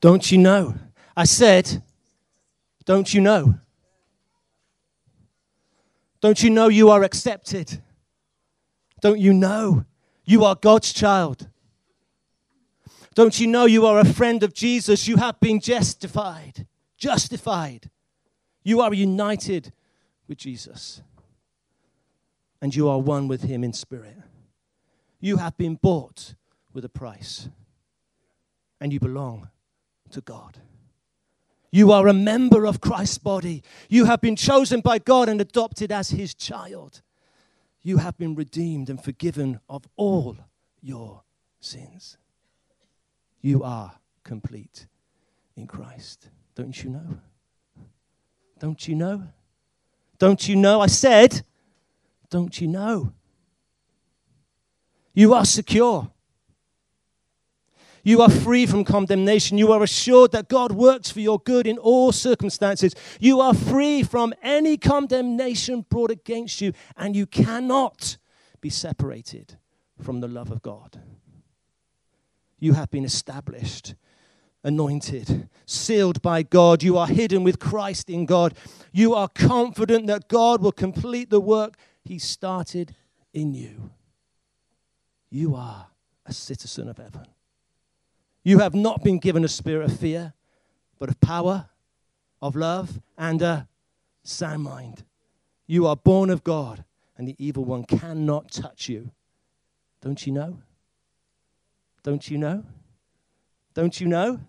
Don't 0.00 0.30
you 0.30 0.38
know? 0.38 0.74
I 1.16 1.24
said, 1.24 1.82
Don't 2.84 3.12
you 3.12 3.20
know? 3.20 3.58
Don't 6.20 6.42
you 6.42 6.50
know 6.50 6.68
you 6.68 6.90
are 6.90 7.02
accepted? 7.02 7.80
Don't 9.00 9.20
you 9.20 9.32
know 9.32 9.84
you 10.24 10.44
are 10.44 10.54
God's 10.54 10.92
child? 10.92 11.48
Don't 13.14 13.38
you 13.40 13.46
know 13.46 13.64
you 13.66 13.86
are 13.86 13.98
a 13.98 14.04
friend 14.04 14.42
of 14.42 14.54
Jesus? 14.54 15.08
You 15.08 15.16
have 15.16 15.40
been 15.40 15.60
justified. 15.60 16.66
Justified. 16.96 17.90
You 18.62 18.80
are 18.80 18.92
united 18.92 19.72
with 20.28 20.38
Jesus. 20.38 21.02
And 22.60 22.74
you 22.74 22.88
are 22.88 22.98
one 22.98 23.28
with 23.28 23.42
him 23.42 23.62
in 23.62 23.72
spirit. 23.72 24.16
You 25.20 25.38
have 25.38 25.56
been 25.56 25.76
bought 25.76 26.34
with 26.72 26.84
a 26.84 26.88
price. 26.88 27.48
And 28.80 28.92
you 28.92 29.00
belong 29.00 29.48
to 30.08 30.20
God. 30.20 30.58
You 31.70 31.92
are 31.92 32.08
a 32.08 32.14
member 32.14 32.66
of 32.66 32.80
Christ's 32.80 33.18
body. 33.18 33.62
You 33.88 34.06
have 34.06 34.20
been 34.20 34.36
chosen 34.36 34.80
by 34.80 34.98
God 34.98 35.28
and 35.28 35.40
adopted 35.40 35.92
as 35.92 36.10
his 36.10 36.34
child. 36.34 37.02
You 37.82 37.98
have 37.98 38.16
been 38.16 38.34
redeemed 38.34 38.88
and 38.88 39.02
forgiven 39.02 39.60
of 39.68 39.86
all 39.96 40.36
your 40.80 41.22
sins. 41.60 42.16
You 43.40 43.62
are 43.62 43.92
complete 44.24 44.86
in 45.56 45.66
Christ. 45.66 46.30
Don't 46.54 46.82
you 46.82 46.90
know? 46.90 47.18
Don't 48.58 48.88
you 48.88 48.94
know? 48.94 49.28
Don't 50.18 50.48
you 50.48 50.56
know? 50.56 50.80
I 50.80 50.86
said, 50.86 51.42
don't 52.30 52.60
you 52.60 52.66
know? 52.66 53.12
You 55.14 55.34
are 55.34 55.44
secure. 55.44 56.10
You 58.08 58.22
are 58.22 58.30
free 58.30 58.64
from 58.64 58.84
condemnation. 58.84 59.58
You 59.58 59.70
are 59.70 59.82
assured 59.82 60.32
that 60.32 60.48
God 60.48 60.72
works 60.72 61.10
for 61.10 61.20
your 61.20 61.38
good 61.40 61.66
in 61.66 61.76
all 61.76 62.10
circumstances. 62.10 62.94
You 63.20 63.42
are 63.42 63.52
free 63.52 64.02
from 64.02 64.32
any 64.42 64.78
condemnation 64.78 65.84
brought 65.90 66.10
against 66.10 66.62
you, 66.62 66.72
and 66.96 67.14
you 67.14 67.26
cannot 67.26 68.16
be 68.62 68.70
separated 68.70 69.58
from 70.00 70.20
the 70.20 70.26
love 70.26 70.50
of 70.50 70.62
God. 70.62 71.02
You 72.58 72.72
have 72.72 72.90
been 72.90 73.04
established, 73.04 73.94
anointed, 74.64 75.50
sealed 75.66 76.22
by 76.22 76.44
God. 76.44 76.82
You 76.82 76.96
are 76.96 77.08
hidden 77.08 77.44
with 77.44 77.58
Christ 77.58 78.08
in 78.08 78.24
God. 78.24 78.54
You 78.90 79.12
are 79.12 79.28
confident 79.28 80.06
that 80.06 80.28
God 80.28 80.62
will 80.62 80.72
complete 80.72 81.28
the 81.28 81.40
work 81.40 81.76
He 82.04 82.18
started 82.18 82.94
in 83.34 83.52
you. 83.52 83.90
You 85.28 85.54
are 85.54 85.88
a 86.24 86.32
citizen 86.32 86.88
of 86.88 86.96
heaven. 86.96 87.26
You 88.48 88.60
have 88.60 88.74
not 88.74 89.04
been 89.04 89.18
given 89.18 89.44
a 89.44 89.48
spirit 89.48 89.90
of 89.90 90.00
fear, 90.00 90.32
but 90.98 91.10
of 91.10 91.20
power, 91.20 91.68
of 92.40 92.56
love, 92.56 92.98
and 93.18 93.42
a 93.42 93.68
sound 94.22 94.62
mind. 94.62 95.04
You 95.66 95.86
are 95.86 95.96
born 95.96 96.30
of 96.30 96.44
God, 96.44 96.82
and 97.18 97.28
the 97.28 97.36
evil 97.38 97.66
one 97.66 97.84
cannot 97.84 98.50
touch 98.50 98.88
you. 98.88 99.10
Don't 100.00 100.26
you 100.26 100.32
know? 100.32 100.62
Don't 102.02 102.30
you 102.30 102.38
know? 102.38 102.64
Don't 103.74 104.00
you 104.00 104.06
know? 104.06 104.40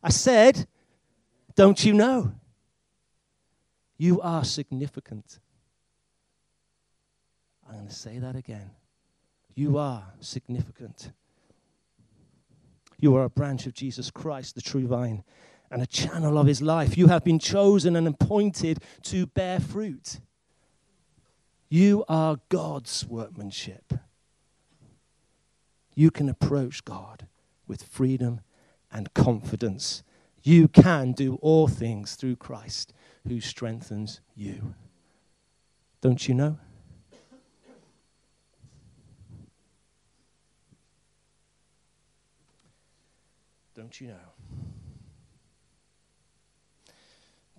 I 0.00 0.10
said, 0.10 0.68
don't 1.56 1.84
you 1.84 1.92
know? 1.92 2.32
You 3.98 4.20
are 4.20 4.44
significant. 4.44 5.40
I'm 7.68 7.74
going 7.74 7.88
to 7.88 7.92
say 7.92 8.20
that 8.20 8.36
again. 8.36 8.70
You 9.56 9.76
are 9.78 10.04
significant. 10.20 11.10
You 13.00 13.16
are 13.16 13.24
a 13.24 13.30
branch 13.30 13.66
of 13.66 13.74
Jesus 13.74 14.10
Christ, 14.10 14.54
the 14.54 14.60
true 14.60 14.86
vine, 14.86 15.24
and 15.70 15.82
a 15.82 15.86
channel 15.86 16.36
of 16.36 16.46
his 16.46 16.60
life. 16.60 16.98
You 16.98 17.06
have 17.08 17.24
been 17.24 17.38
chosen 17.38 17.96
and 17.96 18.06
appointed 18.06 18.82
to 19.04 19.26
bear 19.26 19.60
fruit. 19.60 20.20
You 21.68 22.04
are 22.08 22.40
God's 22.48 23.06
workmanship. 23.06 23.94
You 25.94 26.10
can 26.10 26.28
approach 26.28 26.84
God 26.84 27.26
with 27.66 27.82
freedom 27.82 28.40
and 28.90 29.14
confidence. 29.14 30.02
You 30.42 30.68
can 30.68 31.12
do 31.12 31.36
all 31.36 31.68
things 31.68 32.16
through 32.16 32.36
Christ 32.36 32.92
who 33.26 33.40
strengthens 33.40 34.20
you. 34.34 34.74
Don't 36.00 36.26
you 36.26 36.34
know? 36.34 36.58
Don't 43.80 43.98
you 43.98 44.08
know? 44.08 44.14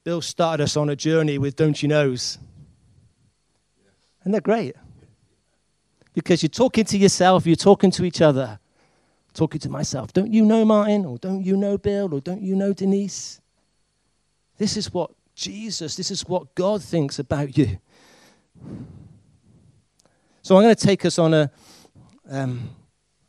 Bill 0.04 0.22
started 0.22 0.64
us 0.64 0.78
on 0.78 0.88
a 0.88 0.96
journey 0.96 1.40
with 1.40 1.56
Don't 1.56 1.82
You 1.82 1.90
Knows. 1.90 2.38
And 4.24 4.32
they're 4.32 4.40
great. 4.40 4.76
Because 6.14 6.44
you're 6.44 6.50
talking 6.52 6.86
to 6.86 6.98
yourself, 7.00 7.48
you're 7.48 7.56
talking 7.56 7.90
to 7.90 8.06
each 8.06 8.22
other, 8.22 8.60
talking 9.34 9.60
to 9.62 9.70
myself. 9.70 10.14
Don't 10.14 10.32
you 10.32 10.46
know 10.46 10.64
Martin? 10.64 11.06
Or 11.08 11.18
don't 11.18 11.44
you 11.44 11.58
know 11.58 11.80
Bill? 11.80 12.14
Or 12.14 12.22
don't 12.22 12.44
you 12.44 12.56
know 12.56 12.72
Denise? 12.72 13.42
This 14.60 14.78
is 14.78 14.94
what 14.94 15.10
Jesus, 15.34 15.96
this 15.96 16.12
is 16.12 16.28
what 16.28 16.54
God 16.54 16.84
thinks 16.84 17.18
about 17.18 17.58
you. 17.58 17.80
So 20.44 20.56
I'm 20.56 20.62
going 20.62 20.76
to 20.76 20.86
take 20.86 21.04
us 21.04 21.18
on 21.18 21.34
a, 21.34 21.50
um, 22.30 22.70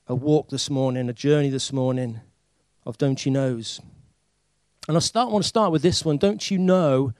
a 0.08 0.14
walk 0.14 0.50
this 0.50 0.68
morning, 0.68 1.08
a 1.08 1.14
journey 1.14 1.48
this 1.48 1.72
morning 1.72 2.20
of 2.84 2.98
Don't 2.98 3.24
You 3.24 3.32
Knows. 3.32 3.80
And 4.88 4.96
I 4.96 5.00
start, 5.00 5.30
want 5.30 5.44
to 5.44 5.48
start 5.48 5.72
with 5.72 5.82
this 5.82 6.04
one. 6.04 6.16
Don't 6.16 6.50
you 6.50 6.58
know 6.58 7.12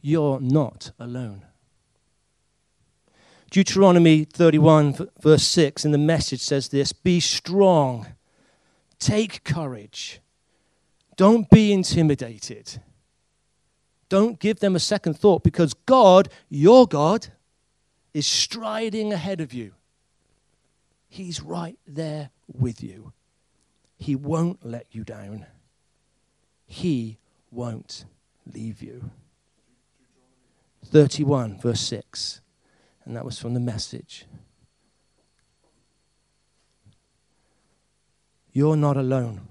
you're 0.00 0.40
not 0.40 0.92
alone? 0.98 1.42
Deuteronomy 3.50 4.24
31, 4.24 5.08
verse 5.20 5.44
6, 5.44 5.84
in 5.84 5.92
the 5.92 5.98
message 5.98 6.40
says 6.40 6.68
this 6.68 6.92
Be 6.92 7.20
strong, 7.20 8.06
take 8.98 9.44
courage, 9.44 10.20
don't 11.16 11.48
be 11.50 11.72
intimidated. 11.72 12.80
Don't 14.08 14.38
give 14.38 14.60
them 14.60 14.76
a 14.76 14.80
second 14.80 15.18
thought 15.18 15.42
because 15.42 15.74
God, 15.74 16.28
your 16.48 16.86
God, 16.86 17.28
is 18.14 18.26
striding 18.26 19.12
ahead 19.12 19.40
of 19.40 19.52
you. 19.52 19.72
He's 21.08 21.42
right 21.42 21.78
there 21.86 22.30
with 22.46 22.82
you. 22.82 23.12
He 23.96 24.14
won't 24.14 24.64
let 24.64 24.86
you 24.92 25.04
down. 25.04 25.46
He 26.66 27.18
won't 27.50 28.04
leave 28.52 28.82
you. 28.82 29.10
31, 30.84 31.58
verse 31.58 31.80
6. 31.80 32.40
And 33.04 33.16
that 33.16 33.24
was 33.24 33.38
from 33.38 33.54
the 33.54 33.60
message. 33.60 34.26
You're 38.52 38.76
not 38.76 38.96
alone. 38.96 39.42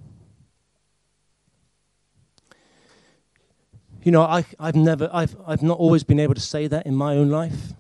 You 4.03 4.11
know, 4.11 4.22
I, 4.22 4.45
have 4.59 4.75
never, 4.75 5.09
I've, 5.11 5.35
I've 5.47 5.63
not 5.63 5.79
always 5.79 6.03
been 6.03 6.19
able 6.19 6.35
to 6.35 6.41
say 6.41 6.67
that 6.67 6.85
in 6.85 6.95
my 6.95 7.16
own 7.16 7.29
life. 7.29 7.73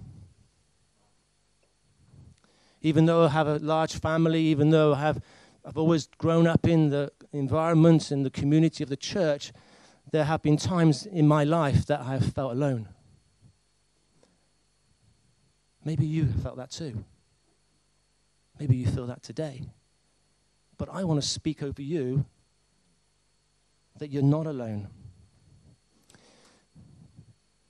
Even 2.81 3.05
though 3.05 3.25
I 3.25 3.29
have 3.29 3.47
a 3.47 3.57
large 3.57 3.99
family, 3.99 4.41
even 4.41 4.71
though 4.71 4.93
I 4.93 5.01
have 5.01 5.21
I've 5.65 5.77
always 5.77 6.07
grown 6.19 6.45
up 6.45 6.67
in 6.67 6.89
the 6.89 7.11
environment 7.33 8.11
and 8.11 8.23
the 8.23 8.29
community 8.29 8.83
of 8.83 8.89
the 8.89 8.95
church. 8.95 9.51
There 10.11 10.25
have 10.25 10.43
been 10.43 10.57
times 10.57 11.07
in 11.07 11.27
my 11.27 11.43
life 11.43 11.87
that 11.87 12.01
I 12.01 12.13
have 12.13 12.33
felt 12.33 12.51
alone. 12.51 12.87
Maybe 15.83 16.05
you 16.05 16.25
have 16.25 16.43
felt 16.43 16.57
that 16.57 16.69
too. 16.69 17.03
Maybe 18.59 18.75
you 18.75 18.85
feel 18.85 19.07
that 19.07 19.23
today. 19.23 19.63
But 20.77 20.89
I 20.91 21.03
want 21.03 21.21
to 21.21 21.27
speak 21.27 21.63
over 21.63 21.81
you 21.81 22.25
that 23.97 24.11
you're 24.11 24.23
not 24.23 24.45
alone. 24.45 24.87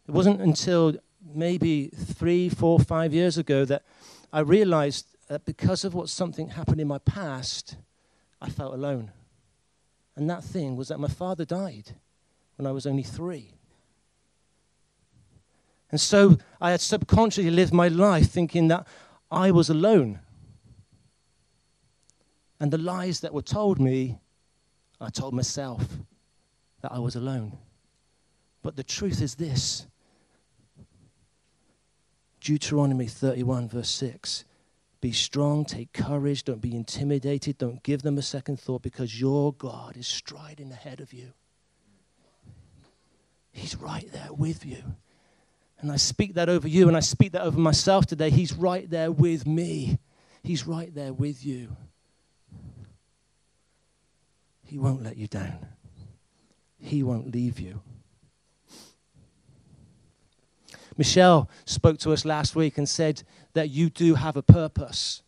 It 0.07 0.11
wasn't 0.11 0.41
until 0.41 0.95
maybe 1.33 1.87
three, 1.87 2.49
four, 2.49 2.79
five 2.79 3.13
years 3.13 3.37
ago 3.37 3.63
that 3.65 3.83
I 4.33 4.41
realized 4.41 5.07
that 5.27 5.45
because 5.45 5.83
of 5.83 5.93
what 5.93 6.09
something 6.09 6.49
happened 6.49 6.79
in 6.79 6.87
my 6.87 6.99
past, 6.99 7.77
I 8.41 8.49
felt 8.49 8.73
alone. 8.73 9.11
And 10.15 10.29
that 10.29 10.43
thing 10.43 10.75
was 10.75 10.87
that 10.89 10.99
my 10.99 11.07
father 11.07 11.45
died 11.45 11.91
when 12.55 12.65
I 12.65 12.71
was 12.71 12.85
only 12.85 13.03
three. 13.03 13.51
And 15.91 15.99
so 15.99 16.37
I 16.59 16.71
had 16.71 16.81
subconsciously 16.81 17.51
lived 17.51 17.73
my 17.73 17.87
life 17.87 18.29
thinking 18.29 18.67
that 18.69 18.87
I 19.31 19.51
was 19.51 19.69
alone. 19.69 20.19
And 22.59 22.71
the 22.71 22.77
lies 22.77 23.19
that 23.19 23.33
were 23.33 23.41
told 23.41 23.79
me, 23.79 24.17
I 24.99 25.09
told 25.09 25.33
myself 25.33 25.85
that 26.81 26.91
I 26.91 26.99
was 26.99 27.15
alone. 27.15 27.57
But 28.61 28.75
the 28.75 28.83
truth 28.83 29.21
is 29.21 29.35
this 29.35 29.85
Deuteronomy 32.39 33.07
31, 33.07 33.69
verse 33.69 33.89
6 33.89 34.45
Be 35.05 35.11
strong, 35.11 35.65
take 35.65 35.93
courage, 35.93 36.45
don't 36.45 36.61
be 36.61 36.75
intimidated, 36.75 37.59
don't 37.59 37.83
give 37.83 38.01
them 38.01 38.17
a 38.17 38.23
second 38.23 38.59
thought 38.59 38.81
because 38.81 39.21
your 39.21 39.53
God 39.53 39.95
is 39.97 40.07
striding 40.07 40.71
ahead 40.71 40.99
of 40.99 41.13
you. 41.13 41.33
He's 43.51 43.75
right 43.75 44.11
there 44.11 44.33
with 44.33 44.65
you. 44.65 44.81
And 45.79 45.91
I 45.91 45.97
speak 45.97 46.33
that 46.33 46.49
over 46.49 46.67
you 46.67 46.87
and 46.87 46.97
I 46.97 47.01
speak 47.01 47.33
that 47.33 47.43
over 47.43 47.59
myself 47.59 48.07
today. 48.07 48.31
He's 48.31 48.53
right 48.53 48.89
there 48.89 49.11
with 49.11 49.45
me. 49.45 49.99
He's 50.41 50.65
right 50.65 50.91
there 50.91 51.13
with 51.13 51.45
you. 51.45 51.77
He 54.63 54.79
won't 54.79 55.03
let 55.03 55.17
you 55.17 55.27
down, 55.27 55.67
He 56.79 57.03
won't 57.03 57.31
leave 57.31 57.59
you. 57.59 57.79
Michelle 60.97 61.49
spoke 61.65 61.99
to 61.99 62.13
us 62.13 62.25
last 62.25 62.55
week 62.55 62.77
and 62.77 62.87
said 62.87 63.21
that 63.55 63.69
you 63.69 63.89
do 63.89 64.15
have 64.15 64.35
a 64.37 64.43
purpose. 64.43 65.23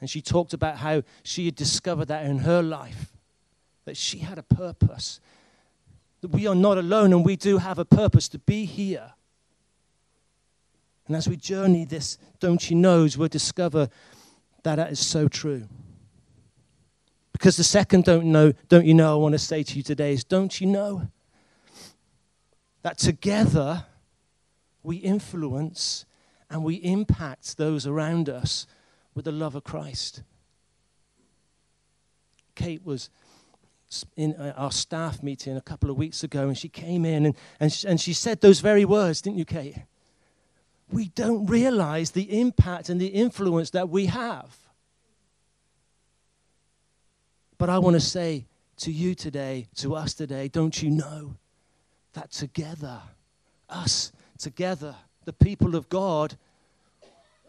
And 0.00 0.10
she 0.10 0.20
talked 0.20 0.52
about 0.52 0.76
how 0.76 1.02
she 1.22 1.46
had 1.46 1.54
discovered 1.54 2.08
that 2.08 2.26
in 2.26 2.40
her 2.40 2.62
life, 2.62 3.12
that 3.84 3.96
she 3.96 4.18
had 4.18 4.38
a 4.38 4.42
purpose. 4.42 5.20
That 6.20 6.28
we 6.28 6.46
are 6.46 6.54
not 6.54 6.78
alone 6.78 7.12
and 7.12 7.24
we 7.24 7.36
do 7.36 7.58
have 7.58 7.78
a 7.78 7.84
purpose 7.84 8.28
to 8.28 8.38
be 8.38 8.64
here. 8.64 9.12
And 11.06 11.16
as 11.16 11.28
we 11.28 11.36
journey 11.36 11.84
this, 11.84 12.18
don't 12.40 12.70
you 12.70 12.76
know, 12.76 13.08
we'll 13.16 13.28
discover 13.28 13.88
that 14.64 14.76
that 14.76 14.92
is 14.92 15.00
so 15.00 15.28
true. 15.28 15.66
Because 17.32 17.56
the 17.56 17.64
second 17.64 18.04
don't 18.04 18.26
know, 18.26 18.52
don't 18.68 18.84
you 18.84 18.94
know, 18.94 19.14
I 19.14 19.16
want 19.16 19.32
to 19.32 19.38
say 19.38 19.62
to 19.62 19.76
you 19.76 19.82
today 19.82 20.12
is 20.12 20.24
don't 20.24 20.60
you 20.60 20.66
know 20.66 21.08
that 22.82 22.98
together 22.98 23.86
we 24.82 24.96
influence 24.96 26.04
and 26.50 26.64
we 26.64 26.74
impact 26.76 27.56
those 27.56 27.86
around 27.86 28.28
us 28.28 28.66
with 29.14 29.24
the 29.24 29.32
love 29.32 29.54
of 29.54 29.64
Christ. 29.64 30.22
Kate 32.54 32.84
was 32.84 33.08
in 34.16 34.34
uh, 34.34 34.52
our 34.56 34.70
staff 34.70 35.22
meeting 35.22 35.56
a 35.56 35.60
couple 35.60 35.90
of 35.90 35.96
weeks 35.96 36.22
ago, 36.22 36.48
and 36.48 36.58
she 36.58 36.68
came 36.68 37.04
in 37.04 37.26
and, 37.26 37.36
and, 37.58 37.72
she, 37.72 37.88
and 37.88 38.00
she 38.00 38.12
said 38.12 38.40
those 38.40 38.60
very 38.60 38.84
words, 38.84 39.22
didn't 39.22 39.38
you, 39.38 39.44
Kate? 39.44 39.76
We 40.92 41.08
don't 41.08 41.46
realize 41.46 42.10
the 42.10 42.40
impact 42.40 42.88
and 42.88 43.00
the 43.00 43.06
influence 43.06 43.70
that 43.70 43.88
we 43.88 44.06
have. 44.06 44.56
But 47.58 47.68
I 47.68 47.78
want 47.78 47.94
to 47.94 48.00
say 48.00 48.46
to 48.78 48.90
you 48.90 49.14
today, 49.14 49.68
to 49.76 49.94
us 49.94 50.14
today, 50.14 50.48
don't 50.48 50.82
you 50.82 50.90
know 50.90 51.36
that 52.14 52.32
together, 52.32 53.00
us 53.68 54.12
together, 54.38 54.96
the 55.24 55.32
people 55.32 55.74
of 55.74 55.88
God, 55.88 56.36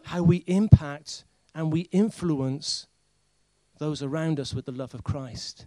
how 0.04 0.22
we 0.22 0.38
impact 0.46 1.24
and 1.54 1.72
we 1.72 1.82
influence 1.92 2.86
those 3.78 4.02
around 4.02 4.38
us 4.38 4.54
with 4.54 4.66
the 4.66 4.72
love 4.72 4.94
of 4.94 5.04
Christ, 5.04 5.66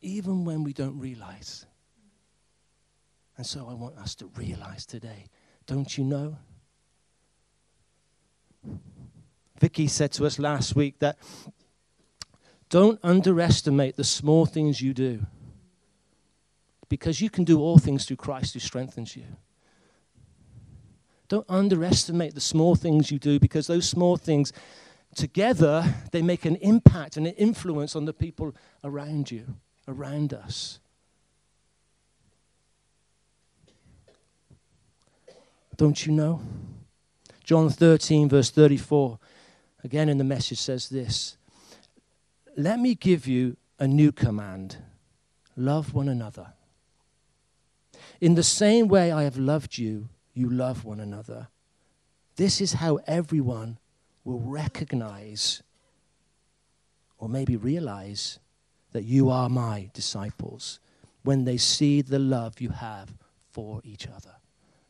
even 0.00 0.44
when 0.44 0.62
we 0.62 0.72
don't 0.72 0.98
realize. 0.98 1.66
And 3.36 3.46
so 3.46 3.66
I 3.68 3.74
want 3.74 3.98
us 3.98 4.14
to 4.16 4.26
realize 4.36 4.86
today, 4.86 5.26
don't 5.66 5.96
you 5.96 6.04
know? 6.04 6.36
Vicky 9.60 9.86
said 9.86 10.12
to 10.12 10.26
us 10.26 10.38
last 10.38 10.76
week 10.76 10.98
that 10.98 11.16
don't 12.68 12.98
underestimate 13.02 13.96
the 13.96 14.04
small 14.04 14.44
things 14.44 14.80
you 14.80 14.92
do 14.92 15.24
because 16.88 17.20
you 17.20 17.30
can 17.30 17.44
do 17.44 17.60
all 17.60 17.78
things 17.78 18.04
through 18.04 18.16
Christ 18.16 18.54
who 18.54 18.60
strengthens 18.60 19.16
you. 19.16 19.24
Don't 21.28 21.46
underestimate 21.48 22.34
the 22.34 22.40
small 22.40 22.74
things 22.74 23.10
you 23.10 23.18
do 23.18 23.40
because 23.40 23.66
those 23.66 23.88
small 23.88 24.16
things 24.16 24.52
together 25.14 25.94
they 26.12 26.22
make 26.22 26.44
an 26.44 26.56
impact 26.56 27.16
and 27.16 27.26
an 27.26 27.34
influence 27.34 27.96
on 27.96 28.04
the 28.04 28.12
people 28.12 28.54
around 28.84 29.30
you, 29.30 29.56
around 29.88 30.32
us. 30.32 30.78
Don't 35.76 36.06
you 36.06 36.12
know? 36.12 36.40
John 37.44 37.70
13, 37.70 38.28
verse 38.28 38.50
34, 38.50 39.18
again 39.84 40.08
in 40.08 40.18
the 40.18 40.24
message 40.24 40.58
says 40.58 40.88
this 40.88 41.36
Let 42.56 42.80
me 42.80 42.94
give 42.94 43.26
you 43.26 43.56
a 43.78 43.86
new 43.86 44.12
command 44.12 44.78
love 45.56 45.94
one 45.94 46.08
another. 46.08 46.52
In 48.20 48.34
the 48.34 48.42
same 48.42 48.88
way 48.88 49.10
I 49.10 49.24
have 49.24 49.36
loved 49.36 49.78
you, 49.78 50.08
you 50.36 50.50
love 50.50 50.84
one 50.84 51.00
another. 51.00 51.48
This 52.36 52.60
is 52.60 52.74
how 52.74 52.98
everyone 53.06 53.78
will 54.24 54.40
recognize 54.40 55.62
or 57.18 57.28
maybe 57.28 57.56
realize 57.56 58.38
that 58.92 59.04
you 59.04 59.30
are 59.30 59.48
my 59.48 59.90
disciples 59.94 60.80
when 61.22 61.44
they 61.44 61.56
see 61.56 62.02
the 62.02 62.18
love 62.18 62.60
you 62.60 62.68
have 62.68 63.14
for 63.50 63.80
each 63.84 64.06
other. 64.06 64.34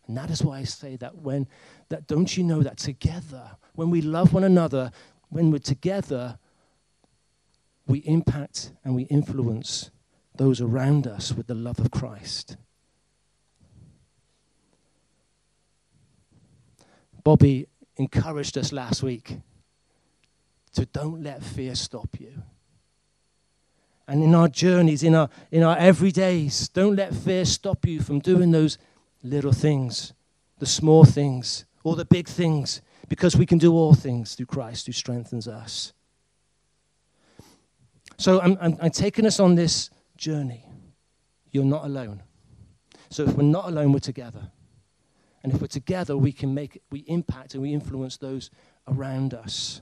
And 0.06 0.16
that 0.16 0.30
is 0.30 0.42
why 0.42 0.58
I 0.58 0.64
say 0.64 0.96
that 0.96 1.18
when 1.18 1.46
that 1.88 2.06
don't 2.06 2.36
you 2.36 2.44
know 2.44 2.62
that 2.62 2.78
together, 2.78 3.52
when 3.74 3.90
we 3.90 4.00
love 4.00 4.32
one 4.32 4.44
another, 4.44 4.90
when 5.28 5.50
we're 5.50 5.58
together, 5.58 6.38
we 7.86 8.00
impact 8.00 8.72
and 8.84 8.94
we 8.94 9.04
influence 9.04 9.90
those 10.36 10.60
around 10.60 11.06
us 11.06 11.32
with 11.32 11.46
the 11.46 11.54
love 11.54 11.78
of 11.78 11.90
Christ. 11.90 12.56
Bobby 17.26 17.66
encouraged 17.96 18.56
us 18.56 18.70
last 18.70 19.02
week 19.02 19.38
to 20.74 20.86
don't 20.86 21.24
let 21.24 21.42
fear 21.42 21.74
stop 21.74 22.20
you. 22.20 22.44
And 24.06 24.22
in 24.22 24.32
our 24.32 24.46
journeys, 24.46 25.02
in 25.02 25.16
our, 25.16 25.28
in 25.50 25.64
our 25.64 25.76
everydays, 25.76 26.72
don't 26.72 26.94
let 26.94 27.12
fear 27.12 27.44
stop 27.44 27.84
you 27.84 28.00
from 28.00 28.20
doing 28.20 28.52
those 28.52 28.78
little 29.24 29.50
things, 29.50 30.12
the 30.60 30.66
small 30.66 31.04
things, 31.04 31.64
or 31.82 31.96
the 31.96 32.04
big 32.04 32.28
things, 32.28 32.80
because 33.08 33.34
we 33.36 33.44
can 33.44 33.58
do 33.58 33.72
all 33.72 33.92
things 33.92 34.36
through 34.36 34.46
Christ 34.46 34.86
who 34.86 34.92
strengthens 34.92 35.48
us. 35.48 35.92
So 38.18 38.40
I'm, 38.40 38.56
I'm, 38.60 38.78
I'm 38.80 38.90
taking 38.92 39.26
us 39.26 39.40
on 39.40 39.56
this 39.56 39.90
journey. 40.16 40.64
You're 41.50 41.64
not 41.64 41.86
alone. 41.86 42.22
So 43.10 43.24
if 43.24 43.34
we're 43.34 43.42
not 43.42 43.66
alone, 43.66 43.92
we're 43.92 43.98
together. 43.98 44.52
And 45.42 45.52
if 45.52 45.60
we're 45.60 45.66
together, 45.68 46.16
we 46.16 46.32
can 46.32 46.54
make, 46.54 46.82
we 46.90 47.00
impact 47.00 47.54
and 47.54 47.62
we 47.62 47.72
influence 47.72 48.16
those 48.16 48.50
around 48.88 49.34
us. 49.34 49.80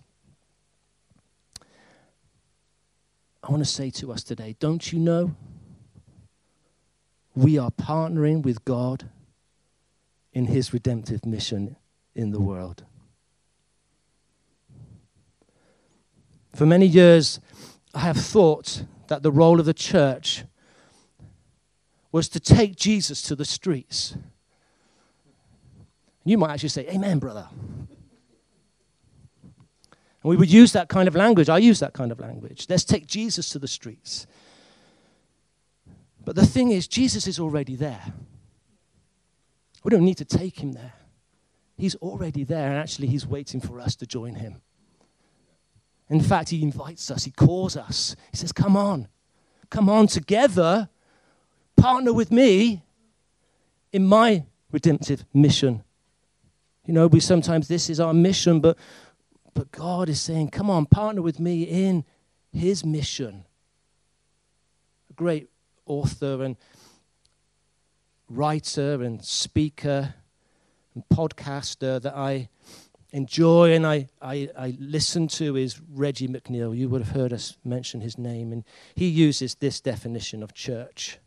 I 3.43 3.51
want 3.51 3.63
to 3.63 3.71
say 3.71 3.91
to 3.91 4.13
us 4.13 4.23
today, 4.23 4.57
don't 4.59 4.93
you 4.93 4.99
know? 4.99 5.35
We 7.35 7.59
are 7.59 7.71
partnering 7.71 8.43
with 8.43 8.65
God 8.65 9.09
in 10.33 10.47
his 10.47 10.73
redemptive 10.73 11.27
mission 11.27 11.77
in 12.15 12.31
the 12.31 12.41
world. 12.41 12.85
For 16.55 16.67
many 16.67 16.87
years, 16.87 17.41
I 17.95 18.01
have 18.01 18.17
thought 18.17 18.85
that 19.09 19.23
the 19.23 19.33
role 19.33 19.61
of 19.61 19.67
the 19.67 19.75
church 19.75 20.45
was 22.13 22.29
to 22.29 22.41
take 22.41 22.77
Jesus 22.77 23.21
to 23.23 23.35
the 23.35 23.45
streets 23.45 24.17
you 26.25 26.39
might 26.39 26.53
actually 26.53 26.71
say, 26.71 26.87
Amen, 26.89 27.19
brother. 27.19 27.49
And 30.25 30.31
we 30.31 30.37
would 30.37 30.51
use 30.51 30.73
that 30.73 30.89
kind 30.89 31.07
of 31.07 31.15
language. 31.15 31.51
I 31.51 31.59
use 31.59 31.81
that 31.81 31.93
kind 31.93 32.11
of 32.11 32.19
language. 32.19 32.67
Let's 32.69 32.85
take 32.85 33.07
Jesus 33.07 33.51
to 33.51 33.59
the 33.59 33.69
streets. 33.69 34.27
But 36.25 36.35
the 36.35 36.47
thing 36.47 36.71
is, 36.71 36.89
Jesus 36.89 37.27
is 37.27 37.39
already 37.39 37.77
there. 37.77 38.15
We 39.83 39.91
don't 39.91 40.05
need 40.05 40.17
to 40.17 40.25
take 40.25 40.61
him 40.61 40.73
there. 40.73 40.95
He's 41.77 41.95
already 41.97 42.45
there, 42.45 42.71
and 42.71 42.79
actually, 42.79 43.09
he's 43.09 43.27
waiting 43.27 43.61
for 43.61 43.79
us 43.81 43.95
to 43.97 44.07
join 44.07 44.37
him. 44.37 44.63
In 46.09 46.21
fact, 46.21 46.49
he 46.51 46.63
invites 46.63 47.11
us, 47.11 47.25
he 47.25 47.31
calls 47.31 47.77
us. 47.77 48.17
He 48.31 48.39
says, 48.39 48.53
Come 48.53 48.77
on, 48.77 49.09
come 49.69 49.91
on 49.91 50.07
together, 50.07 50.89
partner 51.77 52.13
with 52.13 52.31
me 52.31 52.83
in 53.93 54.07
my 54.07 54.45
redemptive 54.71 55.27
mission 55.35 55.83
you 56.87 56.93
know, 56.93 57.07
we 57.07 57.21
sometimes, 57.21 57.69
this 57.69 57.89
is 57.89 57.99
our 57.99 58.13
mission, 58.13 58.61
but, 58.61 58.77
but 59.55 59.71
God 59.71 60.09
is 60.09 60.21
saying, 60.21 60.51
come 60.51 60.69
on, 60.69 60.87
partner 60.87 61.23
with 61.23 61.41
me 61.41 61.63
in 61.63 62.05
his 62.53 62.85
mission. 62.85 63.45
A 65.11 65.13
great 65.15 65.49
author 65.87 66.43
and 66.43 66.57
writer 68.29 69.03
and 69.03 69.25
speaker 69.25 70.15
and 70.95 71.05
podcaster 71.09 72.01
that 72.03 72.17
I 72.17 72.49
enjoy 73.13 73.73
and 73.73 73.87
I, 73.87 74.09
I, 74.21 74.51
I, 74.59 74.77
listen 74.79 75.29
to 75.29 75.57
is 75.57 75.81
Reggie 75.93 76.27
McNeal. 76.27 76.77
You 76.77 76.89
would 76.89 77.01
have 77.01 77.15
heard 77.15 77.33
us 77.33 77.57
mention 77.65 78.01
his 78.01 78.19
name. 78.19 78.53
And 78.53 78.65
he 78.95 79.07
uses 79.07 79.55
this 79.55 79.81
definition 79.81 80.43
of 80.43 80.53
church 80.53 81.19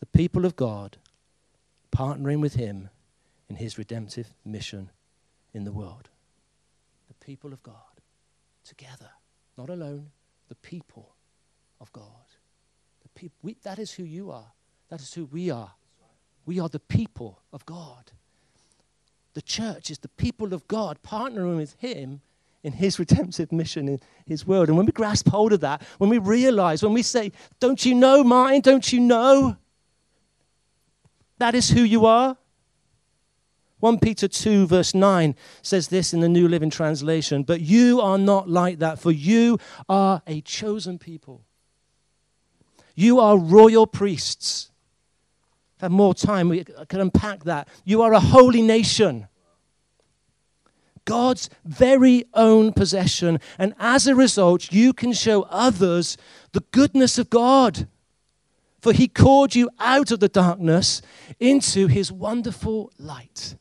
the 0.00 0.06
people 0.06 0.44
of 0.44 0.56
God 0.56 0.96
partnering 1.94 2.40
with 2.40 2.54
him 2.54 2.88
in 3.48 3.56
his 3.56 3.78
redemptive 3.78 4.34
mission 4.44 4.90
in 5.54 5.64
the 5.64 5.72
world. 5.72 6.08
The 7.08 7.14
people 7.24 7.52
of 7.52 7.62
God 7.62 7.74
together, 8.64 9.10
not 9.56 9.70
alone, 9.70 10.10
the 10.48 10.54
people 10.56 11.14
of 11.80 11.92
God. 11.92 12.04
The 13.02 13.08
peop- 13.10 13.32
we, 13.42 13.56
that 13.62 13.78
is 13.78 13.92
who 13.92 14.02
you 14.02 14.30
are. 14.30 14.52
That 14.88 15.00
is 15.00 15.14
who 15.14 15.26
we 15.26 15.50
are. 15.50 15.72
We 16.46 16.60
are 16.60 16.68
the 16.68 16.80
people 16.80 17.40
of 17.52 17.64
God. 17.64 18.12
The 19.34 19.42
church 19.42 19.90
is 19.90 19.98
the 19.98 20.08
people 20.08 20.52
of 20.52 20.66
God 20.68 20.98
partnering 21.02 21.56
with 21.56 21.74
Him 21.78 22.20
in 22.62 22.72
His 22.72 22.98
redemptive 22.98 23.52
mission 23.52 23.88
in 23.88 24.00
His 24.26 24.46
world. 24.46 24.68
And 24.68 24.76
when 24.76 24.86
we 24.86 24.92
grasp 24.92 25.28
hold 25.28 25.52
of 25.52 25.60
that, 25.60 25.82
when 25.98 26.10
we 26.10 26.18
realize, 26.18 26.82
when 26.82 26.92
we 26.92 27.02
say, 27.02 27.32
Don't 27.60 27.84
you 27.84 27.94
know, 27.94 28.22
Martin? 28.24 28.60
Don't 28.60 28.92
you 28.92 29.00
know? 29.00 29.56
That 31.38 31.54
is 31.54 31.70
who 31.70 31.82
you 31.82 32.06
are. 32.06 32.36
1 33.84 33.98
Peter 33.98 34.26
2, 34.26 34.66
verse 34.66 34.94
9 34.94 35.34
says 35.60 35.88
this 35.88 36.14
in 36.14 36.20
the 36.20 36.28
New 36.30 36.48
Living 36.48 36.70
Translation 36.70 37.42
But 37.42 37.60
you 37.60 38.00
are 38.00 38.16
not 38.16 38.48
like 38.48 38.78
that, 38.78 38.98
for 38.98 39.12
you 39.12 39.58
are 39.90 40.22
a 40.26 40.40
chosen 40.40 40.98
people. 40.98 41.44
You 42.94 43.20
are 43.20 43.36
royal 43.36 43.86
priests. 43.86 44.70
If 45.76 45.82
I 45.82 45.84
had 45.84 45.92
more 45.92 46.14
time, 46.14 46.48
we 46.48 46.64
could 46.64 46.98
unpack 46.98 47.44
that. 47.44 47.68
You 47.84 48.00
are 48.00 48.14
a 48.14 48.20
holy 48.20 48.62
nation. 48.62 49.28
God's 51.04 51.50
very 51.66 52.24
own 52.32 52.72
possession. 52.72 53.38
And 53.58 53.74
as 53.78 54.06
a 54.06 54.14
result, 54.14 54.72
you 54.72 54.94
can 54.94 55.12
show 55.12 55.42
others 55.50 56.16
the 56.52 56.64
goodness 56.70 57.18
of 57.18 57.28
God. 57.28 57.86
For 58.80 58.94
he 58.94 59.08
called 59.08 59.54
you 59.54 59.68
out 59.78 60.10
of 60.10 60.20
the 60.20 60.28
darkness 60.30 61.02
into 61.38 61.86
his 61.86 62.10
wonderful 62.10 62.90
light. 62.98 63.56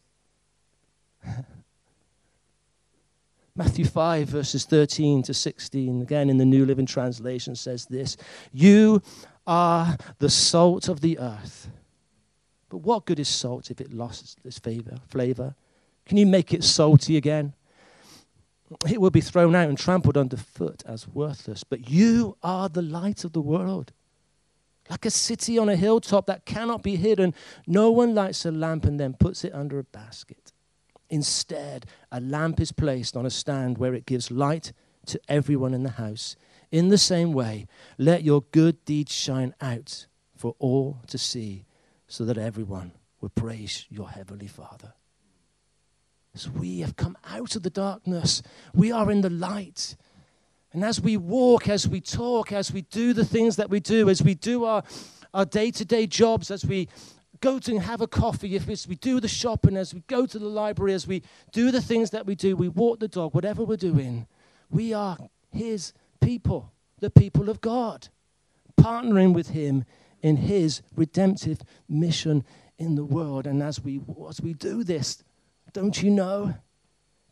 Matthew 3.55 3.85
5, 3.85 4.29
verses 4.29 4.65
13 4.65 5.21
to 5.23 5.33
16, 5.33 6.01
again 6.01 6.31
in 6.31 6.37
the 6.37 6.45
New 6.45 6.65
Living 6.65 6.87
Translation, 6.87 7.55
says 7.55 7.85
this 7.85 8.17
You 8.51 9.03
are 9.45 9.95
the 10.17 10.29
salt 10.29 10.87
of 10.87 11.01
the 11.01 11.19
earth. 11.19 11.69
But 12.69 12.79
what 12.79 13.05
good 13.05 13.19
is 13.19 13.29
salt 13.29 13.69
if 13.69 13.79
it 13.79 13.93
lost 13.93 14.39
its 14.43 14.57
flavor? 14.57 15.55
Can 16.07 16.17
you 16.17 16.25
make 16.25 16.51
it 16.51 16.63
salty 16.63 17.15
again? 17.15 17.53
It 18.89 18.99
will 18.99 19.11
be 19.11 19.21
thrown 19.21 19.53
out 19.53 19.69
and 19.69 19.77
trampled 19.77 20.17
underfoot 20.17 20.81
as 20.87 21.07
worthless. 21.07 21.63
But 21.63 21.91
you 21.91 22.35
are 22.41 22.69
the 22.69 22.81
light 22.81 23.23
of 23.23 23.33
the 23.33 23.41
world. 23.41 23.91
Like 24.89 25.05
a 25.05 25.11
city 25.11 25.59
on 25.59 25.69
a 25.69 25.75
hilltop 25.75 26.25
that 26.25 26.45
cannot 26.45 26.81
be 26.81 26.95
hidden, 26.95 27.35
no 27.67 27.91
one 27.91 28.15
lights 28.15 28.45
a 28.45 28.51
lamp 28.51 28.85
and 28.85 28.99
then 28.99 29.13
puts 29.13 29.43
it 29.43 29.53
under 29.53 29.77
a 29.77 29.83
basket. 29.83 30.52
Instead, 31.09 31.85
a 32.11 32.19
lamp 32.19 32.59
is 32.59 32.71
placed 32.71 33.15
on 33.15 33.25
a 33.25 33.29
stand 33.29 33.77
where 33.77 33.93
it 33.93 34.05
gives 34.05 34.31
light 34.31 34.73
to 35.05 35.19
everyone 35.27 35.73
in 35.73 35.83
the 35.83 35.91
house. 35.91 36.35
In 36.71 36.89
the 36.89 36.97
same 36.97 37.33
way, 37.33 37.67
let 37.97 38.23
your 38.23 38.43
good 38.51 38.83
deeds 38.85 39.11
shine 39.11 39.53
out 39.61 40.07
for 40.35 40.55
all 40.59 40.99
to 41.07 41.17
see, 41.17 41.65
so 42.07 42.25
that 42.25 42.37
everyone 42.37 42.91
will 43.21 43.29
praise 43.29 43.85
your 43.89 44.09
heavenly 44.09 44.47
Father. 44.47 44.93
As 46.35 46.49
we 46.49 46.79
have 46.79 46.95
come 46.95 47.15
out 47.29 47.55
of 47.55 47.63
the 47.63 47.69
darkness, 47.69 48.41
we 48.73 48.91
are 48.91 49.11
in 49.11 49.21
the 49.21 49.29
light. 49.29 49.95
And 50.71 50.83
as 50.83 50.99
we 50.99 51.15
walk, 51.15 51.69
as 51.69 51.87
we 51.87 52.01
talk, 52.01 52.51
as 52.51 52.73
we 52.73 52.81
do 52.81 53.13
the 53.13 53.23
things 53.23 53.55
that 53.57 53.69
we 53.69 53.79
do, 53.79 54.09
as 54.09 54.23
we 54.23 54.33
do 54.33 54.65
our, 54.65 54.83
our 55.33 55.45
day-to-day 55.45 56.07
jobs, 56.07 56.49
as 56.49 56.65
we 56.65 56.89
go 57.43 57.59
to 57.59 57.77
have 57.77 57.99
a 57.99 58.07
coffee, 58.07 58.55
if 58.55 58.87
we 58.87 58.95
do 58.95 59.19
the 59.19 59.27
shopping, 59.27 59.75
as 59.75 59.93
we 59.93 60.01
go 60.07 60.25
to 60.25 60.39
the 60.39 60.47
library, 60.47 60.93
as 60.93 61.05
we 61.05 61.21
do 61.51 61.71
the 61.71 61.81
things 61.81 62.11
that 62.11 62.25
we 62.25 62.35
do, 62.35 62.55
we 62.55 62.69
walk 62.69 63.01
the 63.01 63.07
dog, 63.09 63.35
whatever 63.35 63.65
we're 63.65 63.75
doing, 63.75 64.25
we 64.71 64.93
are 64.93 65.17
His 65.51 65.91
people, 66.21 66.71
the 66.99 67.09
people 67.09 67.49
of 67.49 67.59
God, 67.59 68.07
partnering 68.79 69.33
with 69.33 69.49
Him 69.49 69.83
in 70.21 70.37
His 70.37 70.81
redemptive 70.95 71.59
mission 71.89 72.45
in 72.77 72.95
the 72.95 73.03
world. 73.03 73.45
And 73.45 73.61
as 73.61 73.83
we, 73.83 73.99
as 74.29 74.39
we 74.39 74.53
do 74.53 74.85
this, 74.85 75.21
don't 75.73 76.01
you 76.01 76.11
know 76.11 76.55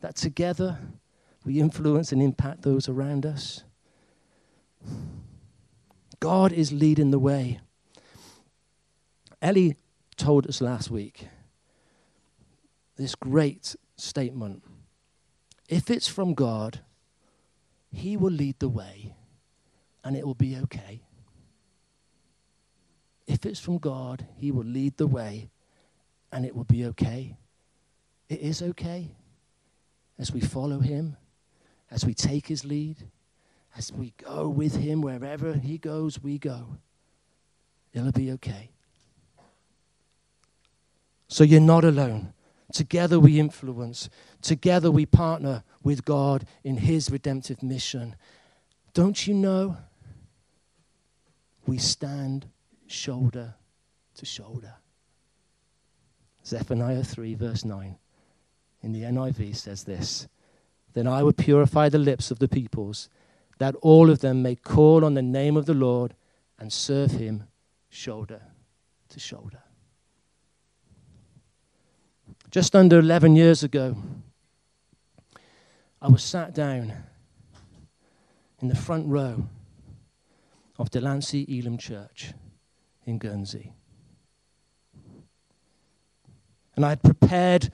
that 0.02 0.16
together 0.16 0.76
we 1.46 1.58
influence 1.58 2.12
and 2.12 2.20
impact 2.20 2.60
those 2.62 2.86
around 2.86 3.24
us? 3.24 3.64
God 6.20 6.52
is 6.52 6.70
leading 6.70 7.12
the 7.12 7.18
way. 7.18 7.60
Ellie 9.40 9.76
told 10.22 10.46
us 10.46 10.60
last 10.60 10.88
week 10.88 11.26
this 12.96 13.16
great 13.16 13.74
statement. 13.96 14.62
If 15.68 15.90
it's 15.90 16.06
from 16.06 16.34
God, 16.34 16.78
He 17.90 18.16
will 18.16 18.30
lead 18.30 18.60
the 18.60 18.68
way 18.68 19.16
and 20.04 20.16
it 20.16 20.24
will 20.24 20.36
be 20.36 20.56
okay. 20.58 21.02
If 23.26 23.44
it's 23.44 23.58
from 23.58 23.78
God, 23.78 24.28
He 24.36 24.52
will 24.52 24.64
lead 24.64 24.96
the 24.96 25.08
way 25.08 25.50
and 26.30 26.46
it 26.46 26.54
will 26.54 26.64
be 26.64 26.84
okay. 26.86 27.36
It 28.28 28.38
is 28.38 28.62
okay 28.62 29.16
as 30.20 30.30
we 30.30 30.40
follow 30.40 30.78
Him, 30.78 31.16
as 31.90 32.06
we 32.06 32.14
take 32.14 32.46
His 32.46 32.64
lead, 32.64 33.08
as 33.76 33.92
we 33.92 34.12
go 34.24 34.48
with 34.48 34.76
Him 34.76 35.00
wherever 35.00 35.54
He 35.54 35.78
goes, 35.78 36.22
we 36.22 36.38
go. 36.38 36.78
It'll 37.92 38.12
be 38.12 38.30
okay. 38.32 38.71
So 41.32 41.44
you're 41.44 41.62
not 41.62 41.82
alone. 41.82 42.34
Together 42.74 43.18
we 43.18 43.40
influence. 43.40 44.10
Together 44.42 44.90
we 44.90 45.06
partner 45.06 45.64
with 45.82 46.04
God 46.04 46.44
in 46.62 46.76
His 46.76 47.10
redemptive 47.10 47.62
mission. 47.62 48.16
Don't 48.92 49.26
you 49.26 49.32
know? 49.32 49.78
We 51.66 51.78
stand 51.78 52.50
shoulder 52.86 53.54
to 54.16 54.26
shoulder. 54.26 54.74
Zephaniah 56.44 57.02
3, 57.02 57.34
verse 57.34 57.64
9 57.64 57.96
in 58.82 58.92
the 58.92 59.04
NIV 59.04 59.56
says 59.56 59.84
this 59.84 60.28
Then 60.92 61.06
I 61.06 61.22
will 61.22 61.32
purify 61.32 61.88
the 61.88 61.96
lips 61.96 62.30
of 62.30 62.40
the 62.40 62.48
peoples, 62.48 63.08
that 63.56 63.74
all 63.76 64.10
of 64.10 64.18
them 64.18 64.42
may 64.42 64.54
call 64.54 65.02
on 65.02 65.14
the 65.14 65.22
name 65.22 65.56
of 65.56 65.64
the 65.64 65.72
Lord 65.72 66.12
and 66.58 66.70
serve 66.70 67.12
Him 67.12 67.44
shoulder 67.88 68.42
to 69.08 69.18
shoulder 69.18 69.61
just 72.52 72.76
under 72.76 72.98
11 72.98 73.34
years 73.34 73.64
ago, 73.64 73.96
I 76.02 76.08
was 76.08 76.22
sat 76.22 76.54
down 76.54 76.92
in 78.60 78.68
the 78.68 78.76
front 78.76 79.08
row 79.08 79.48
of 80.78 80.90
Delancey 80.90 81.46
Elim 81.48 81.78
Church 81.78 82.34
in 83.06 83.16
Guernsey. 83.16 83.72
And 86.76 86.84
I 86.84 86.90
had 86.90 87.02
prepared 87.02 87.70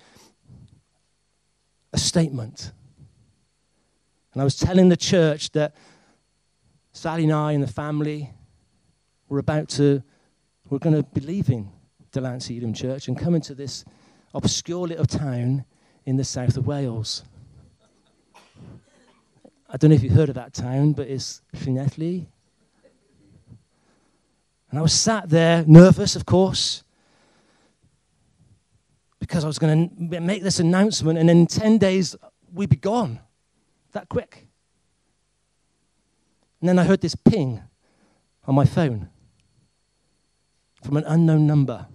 a 1.92 1.98
statement. 1.98 2.70
And 4.32 4.40
I 4.40 4.44
was 4.44 4.56
telling 4.56 4.90
the 4.90 4.96
church 4.96 5.50
that 5.52 5.74
Sally 6.92 7.24
and 7.24 7.32
I 7.32 7.52
and 7.52 7.62
the 7.64 7.72
family 7.72 8.32
were 9.28 9.40
about 9.40 9.70
to, 9.70 10.04
we're 10.70 10.78
going 10.78 10.94
to 10.94 11.02
be 11.02 11.20
leaving 11.20 11.72
Delancey 12.12 12.58
Elim 12.58 12.74
Church 12.74 13.08
and 13.08 13.18
coming 13.18 13.40
to 13.40 13.56
this 13.56 13.84
obscure 14.34 14.86
little 14.86 15.06
town 15.06 15.64
in 16.04 16.16
the 16.16 16.24
south 16.24 16.56
of 16.56 16.66
Wales. 16.66 17.24
I 19.70 19.76
don't 19.76 19.90
know 19.90 19.96
if 19.96 20.02
you've 20.02 20.14
heard 20.14 20.30
of 20.30 20.34
that 20.36 20.54
town, 20.54 20.92
but 20.92 21.08
it's 21.08 21.42
Llanelli. 21.54 22.26
And 24.70 24.78
I 24.78 24.82
was 24.82 24.92
sat 24.92 25.28
there, 25.28 25.64
nervous, 25.66 26.16
of 26.16 26.26
course, 26.26 26.82
because 29.18 29.44
I 29.44 29.46
was 29.46 29.58
going 29.58 30.08
to 30.10 30.20
make 30.20 30.42
this 30.42 30.58
announcement, 30.58 31.18
and 31.18 31.28
in 31.28 31.46
10 31.46 31.78
days, 31.78 32.16
we'd 32.52 32.70
be 32.70 32.76
gone. 32.76 33.20
That 33.92 34.08
quick. 34.08 34.46
And 36.60 36.68
then 36.68 36.78
I 36.78 36.84
heard 36.84 37.00
this 37.00 37.14
ping 37.14 37.62
on 38.46 38.54
my 38.54 38.64
phone 38.64 39.08
from 40.82 40.96
an 40.96 41.04
unknown 41.06 41.46
number. 41.46 41.86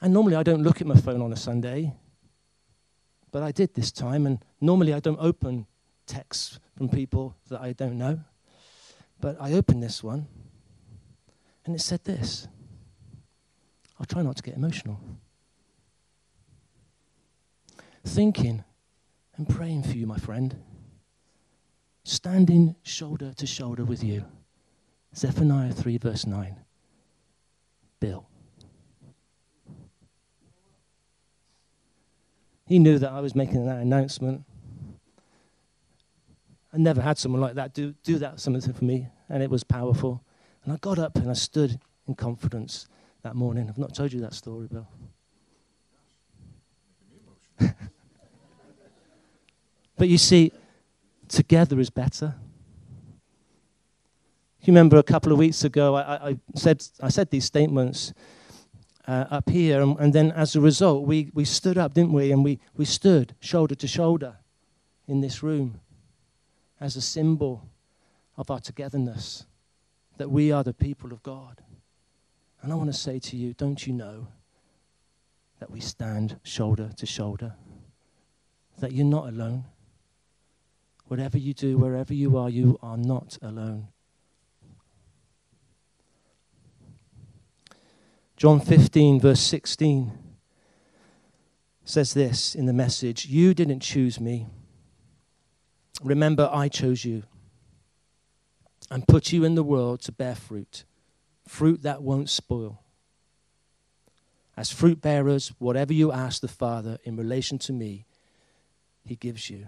And 0.00 0.12
normally 0.12 0.36
I 0.36 0.42
don't 0.42 0.62
look 0.62 0.80
at 0.80 0.86
my 0.86 0.96
phone 0.96 1.20
on 1.20 1.32
a 1.32 1.36
Sunday, 1.36 1.92
but 3.32 3.42
I 3.42 3.52
did 3.52 3.74
this 3.74 3.90
time. 3.90 4.26
And 4.26 4.44
normally 4.60 4.94
I 4.94 5.00
don't 5.00 5.18
open 5.20 5.66
texts 6.06 6.60
from 6.76 6.88
people 6.88 7.36
that 7.48 7.60
I 7.60 7.72
don't 7.72 7.98
know. 7.98 8.20
But 9.20 9.36
I 9.40 9.52
opened 9.52 9.82
this 9.82 10.02
one, 10.02 10.28
and 11.64 11.74
it 11.74 11.80
said 11.80 12.04
this. 12.04 12.46
I'll 13.98 14.06
try 14.06 14.22
not 14.22 14.36
to 14.36 14.42
get 14.42 14.54
emotional. 14.54 15.00
Thinking 18.04 18.64
and 19.36 19.48
praying 19.48 19.82
for 19.82 19.96
you, 19.96 20.06
my 20.06 20.18
friend. 20.18 20.56
Standing 22.04 22.76
shoulder 22.82 23.32
to 23.34 23.46
shoulder 23.46 23.84
with 23.84 24.04
you. 24.04 24.24
Zephaniah 25.16 25.72
3, 25.72 25.98
verse 25.98 26.26
9. 26.26 26.56
Bill. 27.98 28.27
He 32.68 32.78
knew 32.78 32.98
that 32.98 33.10
I 33.10 33.20
was 33.20 33.34
making 33.34 33.64
that 33.64 33.78
announcement. 33.78 34.44
I 36.72 36.76
never 36.76 37.00
had 37.00 37.16
someone 37.16 37.40
like 37.40 37.54
that 37.54 37.72
do, 37.72 37.94
do 38.04 38.18
that 38.18 38.40
something 38.40 38.74
for 38.74 38.84
me, 38.84 39.08
and 39.30 39.42
it 39.42 39.48
was 39.48 39.64
powerful. 39.64 40.22
And 40.64 40.74
I 40.74 40.76
got 40.76 40.98
up 40.98 41.16
and 41.16 41.30
I 41.30 41.32
stood 41.32 41.80
in 42.06 42.14
confidence 42.14 42.86
that 43.22 43.34
morning. 43.34 43.70
I've 43.70 43.78
not 43.78 43.94
told 43.94 44.12
you 44.12 44.20
that 44.20 44.34
story, 44.34 44.68
Bill. 44.68 44.86
but 49.96 50.08
you 50.10 50.18
see, 50.18 50.52
together 51.26 51.80
is 51.80 51.88
better. 51.88 52.34
You 54.60 54.72
remember 54.72 54.98
a 54.98 55.02
couple 55.02 55.32
of 55.32 55.38
weeks 55.38 55.64
ago, 55.64 55.94
I, 55.94 56.28
I 56.30 56.38
said, 56.54 56.84
I 57.00 57.08
said 57.08 57.30
these 57.30 57.46
statements 57.46 58.12
uh, 59.08 59.24
up 59.30 59.48
here, 59.48 59.80
and, 59.80 59.98
and, 59.98 60.12
then 60.12 60.30
as 60.32 60.54
a 60.54 60.60
result, 60.60 61.06
we, 61.06 61.30
we 61.32 61.42
stood 61.42 61.78
up, 61.78 61.94
didn't 61.94 62.12
we? 62.12 62.30
And 62.30 62.44
we, 62.44 62.60
we 62.76 62.84
stood 62.84 63.34
shoulder 63.40 63.74
to 63.74 63.88
shoulder 63.88 64.36
in 65.06 65.22
this 65.22 65.42
room 65.42 65.80
as 66.78 66.94
a 66.94 67.00
symbol 67.00 67.66
of 68.36 68.50
our 68.50 68.60
togetherness, 68.60 69.46
that 70.18 70.30
we 70.30 70.52
are 70.52 70.62
the 70.62 70.74
people 70.74 71.10
of 71.10 71.22
God. 71.22 71.62
And 72.60 72.70
I 72.70 72.74
want 72.74 72.92
to 72.92 72.98
say 72.98 73.18
to 73.18 73.36
you, 73.36 73.54
don't 73.54 73.86
you 73.86 73.94
know 73.94 74.28
that 75.58 75.70
we 75.70 75.80
stand 75.80 76.38
shoulder 76.42 76.90
to 76.98 77.06
shoulder? 77.06 77.54
That 78.78 78.92
you're 78.92 79.06
not 79.06 79.28
alone. 79.28 79.64
Whatever 81.06 81.38
you 81.38 81.54
do, 81.54 81.78
wherever 81.78 82.12
you 82.12 82.36
are, 82.36 82.50
you 82.50 82.78
are 82.82 82.98
not 82.98 83.38
alone. 83.40 83.88
John 88.38 88.60
15, 88.60 89.18
verse 89.18 89.40
16 89.40 90.12
says 91.84 92.14
this 92.14 92.54
in 92.54 92.66
the 92.66 92.72
message 92.72 93.26
You 93.26 93.52
didn't 93.52 93.80
choose 93.80 94.20
me. 94.20 94.46
Remember, 96.04 96.48
I 96.52 96.68
chose 96.68 97.04
you 97.04 97.24
and 98.92 99.08
put 99.08 99.32
you 99.32 99.42
in 99.42 99.56
the 99.56 99.64
world 99.64 100.02
to 100.02 100.12
bear 100.12 100.36
fruit, 100.36 100.84
fruit 101.48 101.82
that 101.82 102.00
won't 102.00 102.30
spoil. 102.30 102.80
As 104.56 104.70
fruit 104.70 105.00
bearers, 105.00 105.52
whatever 105.58 105.92
you 105.92 106.12
ask 106.12 106.40
the 106.40 106.46
Father 106.46 106.98
in 107.02 107.16
relation 107.16 107.58
to 107.58 107.72
me, 107.72 108.06
He 109.04 109.16
gives 109.16 109.50
you. 109.50 109.66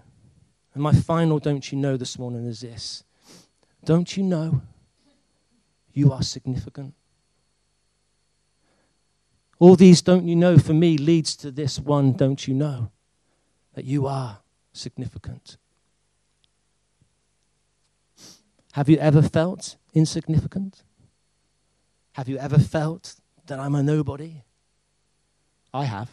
And 0.73 0.81
my 0.81 0.93
final 0.93 1.39
don't 1.39 1.73
you 1.73 1.77
know 1.77 1.97
this 1.97 2.17
morning 2.17 2.45
is 2.45 2.61
this 2.61 3.03
Don't 3.83 4.15
you 4.15 4.23
know 4.23 4.61
you 5.91 6.13
are 6.13 6.23
significant? 6.23 6.93
All 9.61 9.75
these 9.75 10.01
don't 10.01 10.27
you 10.27 10.35
know 10.35 10.57
for 10.57 10.73
me 10.73 10.97
leads 10.97 11.35
to 11.35 11.51
this 11.51 11.79
one 11.79 12.13
don't 12.13 12.47
you 12.47 12.55
know 12.55 12.91
that 13.75 13.85
you 13.85 14.07
are 14.07 14.39
significant. 14.73 15.57
Have 18.71 18.89
you 18.89 18.97
ever 18.97 19.21
felt 19.21 19.75
insignificant? 19.93 20.81
Have 22.13 22.27
you 22.27 22.39
ever 22.39 22.57
felt 22.57 23.17
that 23.45 23.59
I'm 23.59 23.75
a 23.75 23.83
nobody? 23.83 24.41
I 25.71 25.83
have. 25.83 26.09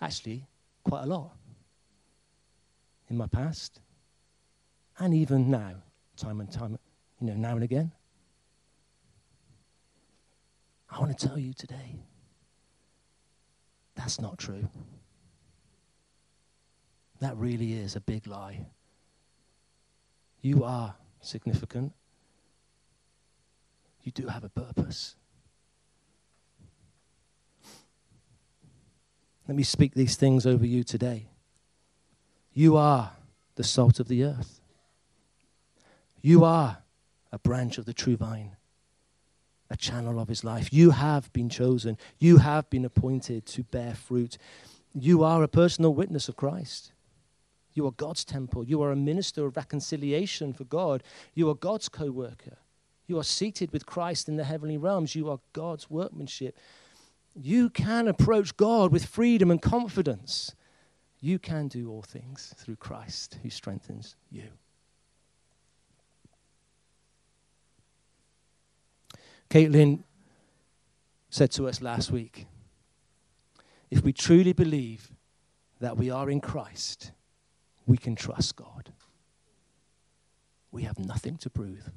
Actually, 0.00 0.48
quite 0.82 1.04
a 1.04 1.06
lot 1.06 1.30
in 3.08 3.16
my 3.16 3.28
past 3.28 3.78
and 4.98 5.14
even 5.14 5.48
now, 5.48 5.74
time 6.16 6.40
and 6.40 6.50
time, 6.50 6.76
you 7.20 7.28
know, 7.28 7.34
now 7.34 7.52
and 7.52 7.62
again. 7.62 7.92
I 10.90 10.98
want 11.00 11.16
to 11.16 11.28
tell 11.28 11.38
you 11.38 11.52
today 11.52 11.96
that's 13.94 14.20
not 14.20 14.38
true. 14.38 14.68
That 17.20 17.36
really 17.36 17.72
is 17.72 17.96
a 17.96 18.00
big 18.00 18.28
lie. 18.28 18.66
You 20.40 20.62
are 20.62 20.94
significant. 21.20 21.92
You 24.04 24.12
do 24.12 24.28
have 24.28 24.44
a 24.44 24.48
purpose. 24.48 25.16
Let 29.48 29.56
me 29.56 29.64
speak 29.64 29.94
these 29.94 30.14
things 30.14 30.46
over 30.46 30.64
you 30.64 30.84
today. 30.84 31.28
You 32.52 32.76
are 32.76 33.12
the 33.56 33.64
salt 33.64 33.98
of 33.98 34.06
the 34.06 34.22
earth. 34.22 34.60
You 36.22 36.44
are 36.44 36.78
a 37.32 37.38
branch 37.38 37.78
of 37.78 37.84
the 37.84 37.92
true 37.92 38.16
vine 38.16 38.56
a 39.70 39.76
channel 39.76 40.18
of 40.18 40.28
his 40.28 40.44
life. 40.44 40.72
You 40.72 40.90
have 40.90 41.32
been 41.32 41.48
chosen. 41.48 41.98
You 42.18 42.38
have 42.38 42.68
been 42.70 42.84
appointed 42.84 43.46
to 43.46 43.62
bear 43.64 43.94
fruit. 43.94 44.38
You 44.94 45.22
are 45.22 45.42
a 45.42 45.48
personal 45.48 45.94
witness 45.94 46.28
of 46.28 46.36
Christ. 46.36 46.92
You 47.74 47.86
are 47.86 47.92
God's 47.92 48.24
temple. 48.24 48.64
You 48.64 48.82
are 48.82 48.90
a 48.90 48.96
minister 48.96 49.46
of 49.46 49.56
reconciliation 49.56 50.52
for 50.52 50.64
God. 50.64 51.02
You 51.34 51.48
are 51.50 51.54
God's 51.54 51.88
co 51.88 52.10
worker. 52.10 52.56
You 53.06 53.18
are 53.18 53.24
seated 53.24 53.72
with 53.72 53.86
Christ 53.86 54.28
in 54.28 54.36
the 54.36 54.44
heavenly 54.44 54.76
realms. 54.76 55.14
You 55.14 55.30
are 55.30 55.40
God's 55.52 55.88
workmanship. 55.88 56.56
You 57.34 57.70
can 57.70 58.08
approach 58.08 58.56
God 58.56 58.92
with 58.92 59.06
freedom 59.06 59.50
and 59.50 59.62
confidence. 59.62 60.54
You 61.20 61.38
can 61.38 61.68
do 61.68 61.90
all 61.90 62.02
things 62.02 62.54
through 62.56 62.76
Christ 62.76 63.38
who 63.42 63.50
strengthens 63.50 64.16
you. 64.30 64.48
Caitlin 69.50 70.02
said 71.30 71.50
to 71.52 71.68
us 71.68 71.80
last 71.80 72.10
week 72.10 72.46
if 73.90 74.02
we 74.02 74.12
truly 74.12 74.52
believe 74.52 75.10
that 75.80 75.96
we 75.96 76.10
are 76.10 76.28
in 76.28 76.40
Christ, 76.40 77.12
we 77.86 77.96
can 77.96 78.14
trust 78.14 78.56
God. 78.56 78.92
We 80.70 80.82
have 80.82 80.98
nothing 80.98 81.36
to 81.38 81.50
prove. 81.50 81.90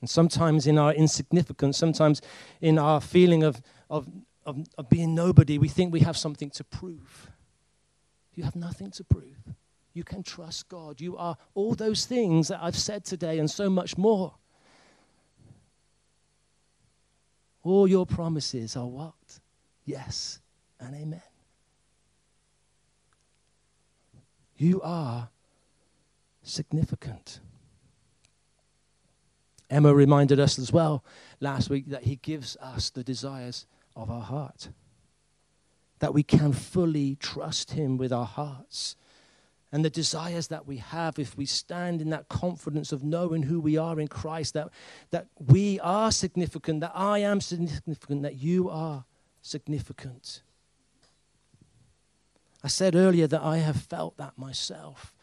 And 0.00 0.08
sometimes 0.08 0.66
in 0.66 0.78
our 0.78 0.92
insignificance, 0.92 1.76
sometimes 1.76 2.22
in 2.60 2.78
our 2.78 3.00
feeling 3.00 3.42
of, 3.42 3.60
of, 3.90 4.08
of, 4.46 4.66
of, 4.78 4.88
being 4.88 5.14
nobody, 5.14 5.58
we 5.58 5.68
think 5.68 5.92
we 5.92 6.00
have 6.00 6.16
something 6.16 6.50
to 6.50 6.64
prove. 6.64 7.30
You 8.34 8.42
have 8.44 8.56
nothing 8.56 8.90
to 8.92 9.04
prove. 9.04 9.54
You 9.94 10.04
can 10.04 10.22
trust 10.22 10.68
God. 10.68 11.00
You 11.00 11.16
are 11.16 11.36
all 11.54 11.74
those 11.74 12.06
things 12.06 12.48
that 12.48 12.60
I've 12.62 12.76
said 12.76 13.04
today 13.04 13.38
and 13.38 13.50
so 13.50 13.68
much 13.68 13.98
more. 13.98 14.34
All 17.62 17.86
your 17.86 18.06
promises 18.06 18.76
are 18.76 18.86
what? 18.86 19.40
Yes 19.84 20.40
and 20.80 20.94
amen. 20.94 21.22
You 24.56 24.80
are 24.82 25.28
significant. 26.42 27.40
Emma 29.70 29.94
reminded 29.94 30.38
us 30.38 30.58
as 30.58 30.72
well 30.72 31.04
last 31.40 31.70
week 31.70 31.88
that 31.88 32.04
He 32.04 32.16
gives 32.16 32.56
us 32.58 32.90
the 32.90 33.04
desires 33.04 33.66
of 33.96 34.10
our 34.10 34.22
heart, 34.22 34.68
that 35.98 36.14
we 36.14 36.22
can 36.22 36.52
fully 36.52 37.16
trust 37.16 37.72
Him 37.72 37.96
with 37.96 38.12
our 38.12 38.26
hearts 38.26 38.96
and 39.72 39.82
the 39.82 39.90
desires 39.90 40.48
that 40.48 40.66
we 40.66 40.76
have 40.76 41.18
if 41.18 41.36
we 41.36 41.46
stand 41.46 42.02
in 42.02 42.10
that 42.10 42.28
confidence 42.28 42.92
of 42.92 43.02
knowing 43.02 43.44
who 43.44 43.58
we 43.58 43.78
are 43.78 43.98
in 43.98 44.06
Christ, 44.06 44.52
that, 44.52 44.68
that 45.10 45.28
we 45.38 45.80
are 45.80 46.12
significant, 46.12 46.80
that 46.80 46.92
I 46.94 47.20
am 47.20 47.40
significant, 47.40 48.22
that 48.22 48.36
you 48.36 48.68
are 48.68 49.06
significant. 49.40 50.42
I 52.62 52.68
said 52.68 52.94
earlier 52.94 53.26
that 53.26 53.42
I 53.42 53.58
have 53.58 53.76
felt 53.76 54.18
that 54.18 54.36
myself. 54.36 55.14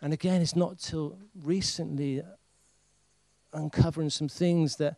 And 0.00 0.12
again, 0.12 0.40
it's 0.40 0.56
not 0.56 0.78
till 0.78 1.18
recently 1.42 2.22
uncovering 3.52 4.10
some 4.10 4.28
things 4.28 4.76
that 4.76 4.96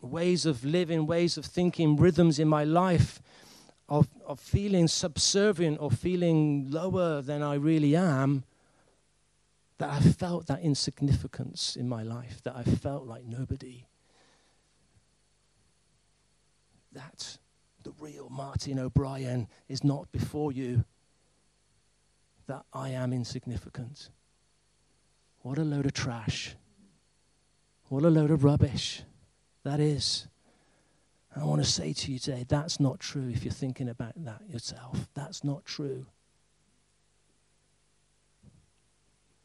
ways 0.00 0.46
of 0.46 0.64
living, 0.64 1.06
ways 1.06 1.36
of 1.36 1.44
thinking, 1.44 1.96
rhythms 1.96 2.38
in 2.38 2.46
my 2.46 2.62
life 2.62 3.20
of, 3.88 4.08
of 4.26 4.38
feeling 4.38 4.86
subservient 4.88 5.78
or 5.80 5.90
feeling 5.90 6.70
lower 6.70 7.22
than 7.22 7.42
I 7.42 7.54
really 7.54 7.96
am, 7.96 8.44
that 9.78 9.90
I 9.90 10.00
felt 10.00 10.46
that 10.48 10.60
insignificance 10.60 11.76
in 11.76 11.88
my 11.88 12.02
life, 12.02 12.42
that 12.42 12.56
I 12.56 12.64
felt 12.64 13.06
like 13.06 13.24
nobody. 13.24 13.86
That 16.92 17.38
the 17.84 17.92
real 18.00 18.28
Martin 18.28 18.78
O'Brien 18.78 19.48
is 19.68 19.84
not 19.84 20.10
before 20.12 20.52
you, 20.52 20.84
that 22.46 22.64
I 22.72 22.90
am 22.90 23.12
insignificant. 23.12 24.10
What 25.40 25.58
a 25.58 25.64
load 25.64 25.86
of 25.86 25.92
trash. 25.92 26.56
What 27.88 28.04
a 28.04 28.10
load 28.10 28.30
of 28.30 28.44
rubbish 28.44 29.02
that 29.64 29.80
is. 29.80 30.27
I 31.36 31.44
want 31.44 31.62
to 31.62 31.70
say 31.70 31.92
to 31.92 32.12
you 32.12 32.18
today 32.18 32.44
that's 32.48 32.80
not 32.80 32.98
true 32.98 33.28
if 33.28 33.44
you're 33.44 33.52
thinking 33.52 33.88
about 33.88 34.12
that 34.24 34.42
yourself. 34.48 35.08
That's 35.14 35.44
not 35.44 35.64
true. 35.64 36.06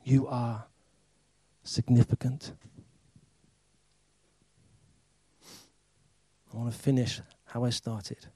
You 0.04 0.28
are 0.28 0.66
significant. 1.64 2.54
I 6.54 6.58
want 6.58 6.72
to 6.72 6.78
finish 6.78 7.22
how 7.46 7.64
I 7.64 7.70
started. 7.70 8.28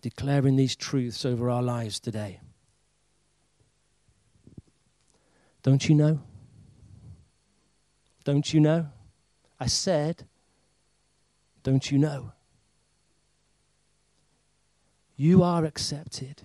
declaring 0.00 0.56
these 0.56 0.76
truths 0.76 1.24
over 1.24 1.50
our 1.50 1.62
lives 1.62 1.98
today. 2.00 2.40
Don't 5.62 5.88
you 5.88 5.94
know? 5.94 6.20
Don't 8.24 8.52
you 8.52 8.60
know? 8.60 8.86
I 9.58 9.66
said, 9.66 10.26
Don't 11.62 11.90
you 11.90 11.98
know? 11.98 12.32
You 15.16 15.42
are 15.42 15.64
accepted. 15.64 16.42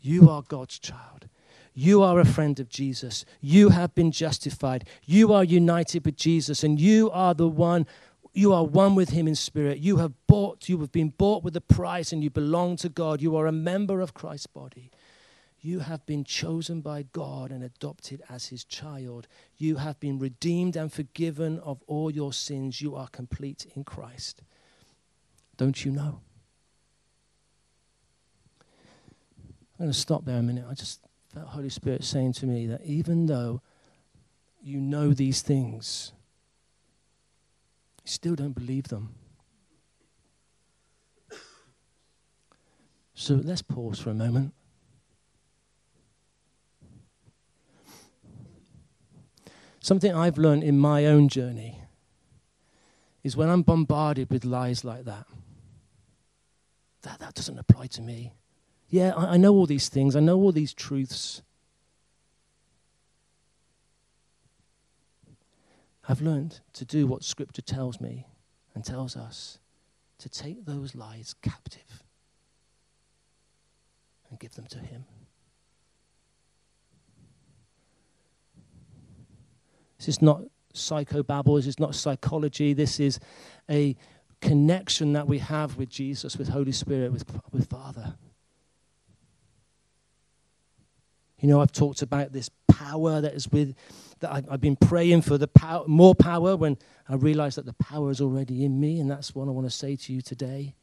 You 0.00 0.30
are 0.30 0.42
God's 0.42 0.78
child. 0.78 1.28
You 1.74 2.02
are 2.02 2.18
a 2.18 2.24
friend 2.24 2.58
of 2.58 2.70
Jesus. 2.70 3.26
You 3.42 3.68
have 3.68 3.94
been 3.94 4.10
justified. 4.10 4.88
You 5.04 5.34
are 5.34 5.44
united 5.44 6.06
with 6.06 6.16
Jesus, 6.16 6.64
and 6.64 6.80
you 6.80 7.10
are 7.10 7.34
the 7.34 7.48
one. 7.48 7.86
You 8.32 8.54
are 8.54 8.64
one 8.64 8.94
with 8.94 9.10
him 9.10 9.28
in 9.28 9.34
spirit. 9.34 9.78
You 9.78 9.98
have 9.98 10.12
bought, 10.26 10.68
you 10.70 10.78
have 10.78 10.92
been 10.92 11.10
bought 11.10 11.44
with 11.44 11.54
a 11.54 11.60
price, 11.60 12.12
and 12.12 12.24
you 12.24 12.30
belong 12.30 12.76
to 12.76 12.88
God. 12.88 13.20
You 13.20 13.36
are 13.36 13.46
a 13.46 13.52
member 13.52 14.00
of 14.00 14.14
Christ's 14.14 14.46
body. 14.46 14.90
You 15.66 15.80
have 15.80 16.06
been 16.06 16.22
chosen 16.22 16.80
by 16.80 17.02
God 17.10 17.50
and 17.50 17.64
adopted 17.64 18.22
as 18.30 18.46
his 18.46 18.62
child. 18.62 19.26
You 19.56 19.78
have 19.78 19.98
been 19.98 20.16
redeemed 20.16 20.76
and 20.76 20.92
forgiven 20.92 21.58
of 21.58 21.82
all 21.88 22.08
your 22.08 22.32
sins. 22.32 22.80
You 22.80 22.94
are 22.94 23.08
complete 23.08 23.66
in 23.74 23.82
Christ. 23.82 24.42
Don't 25.56 25.84
you 25.84 25.90
know? 25.90 26.20
I'm 28.60 29.86
going 29.86 29.90
to 29.90 29.98
stop 29.98 30.24
there 30.24 30.38
a 30.38 30.42
minute. 30.42 30.66
I 30.70 30.74
just 30.74 31.00
felt 31.34 31.48
Holy 31.48 31.68
Spirit 31.68 32.04
saying 32.04 32.34
to 32.34 32.46
me 32.46 32.68
that 32.68 32.82
even 32.84 33.26
though 33.26 33.60
you 34.62 34.80
know 34.80 35.12
these 35.12 35.42
things, 35.42 36.12
you 38.04 38.10
still 38.12 38.36
don't 38.36 38.54
believe 38.54 38.86
them. 38.86 39.16
So 43.14 43.34
let's 43.34 43.62
pause 43.62 43.98
for 43.98 44.10
a 44.10 44.14
moment. 44.14 44.52
Something 49.86 50.12
I've 50.12 50.36
learned 50.36 50.64
in 50.64 50.80
my 50.80 51.06
own 51.06 51.28
journey 51.28 51.80
is 53.22 53.36
when 53.36 53.48
I'm 53.48 53.62
bombarded 53.62 54.28
with 54.32 54.44
lies 54.44 54.82
like 54.82 55.04
that, 55.04 55.26
that, 57.02 57.20
that 57.20 57.34
doesn't 57.34 57.56
apply 57.56 57.86
to 57.86 58.02
me. 58.02 58.32
Yeah, 58.88 59.12
I, 59.16 59.34
I 59.34 59.36
know 59.36 59.54
all 59.54 59.64
these 59.64 59.88
things, 59.88 60.16
I 60.16 60.18
know 60.18 60.38
all 60.38 60.50
these 60.50 60.74
truths. 60.74 61.40
I've 66.08 66.20
learned 66.20 66.58
to 66.72 66.84
do 66.84 67.06
what 67.06 67.22
Scripture 67.22 67.62
tells 67.62 68.00
me 68.00 68.26
and 68.74 68.84
tells 68.84 69.16
us 69.16 69.60
to 70.18 70.28
take 70.28 70.64
those 70.66 70.96
lies 70.96 71.36
captive 71.42 72.02
and 74.30 74.40
give 74.40 74.56
them 74.56 74.66
to 74.66 74.80
Him. 74.80 75.04
This 79.98 80.08
is 80.08 80.22
not 80.22 80.42
psychobabble, 80.74 81.58
this 81.58 81.66
is 81.66 81.80
not 81.80 81.94
psychology, 81.94 82.72
this 82.72 83.00
is 83.00 83.18
a 83.70 83.96
connection 84.40 85.14
that 85.14 85.26
we 85.26 85.38
have 85.38 85.76
with 85.76 85.88
Jesus, 85.88 86.36
with 86.36 86.48
Holy 86.48 86.72
Spirit, 86.72 87.12
with, 87.12 87.24
with 87.50 87.68
Father. 87.68 88.14
You 91.38 91.48
know, 91.48 91.60
I've 91.60 91.72
talked 91.72 92.02
about 92.02 92.32
this 92.32 92.50
power 92.68 93.20
that 93.20 93.34
is 93.34 93.50
with, 93.50 93.74
that 94.20 94.32
I've, 94.32 94.50
I've 94.50 94.60
been 94.60 94.76
praying 94.76 95.22
for 95.22 95.38
the 95.38 95.48
power, 95.48 95.84
more 95.86 96.14
power 96.14 96.56
when 96.56 96.76
I 97.08 97.14
realize 97.14 97.56
that 97.56 97.66
the 97.66 97.74
power 97.74 98.10
is 98.10 98.20
already 98.20 98.64
in 98.64 98.78
me, 98.80 99.00
and 99.00 99.10
that's 99.10 99.34
what 99.34 99.48
I 99.48 99.50
want 99.50 99.66
to 99.66 99.74
say 99.74 99.96
to 99.96 100.12
you 100.12 100.20
today. 100.20 100.74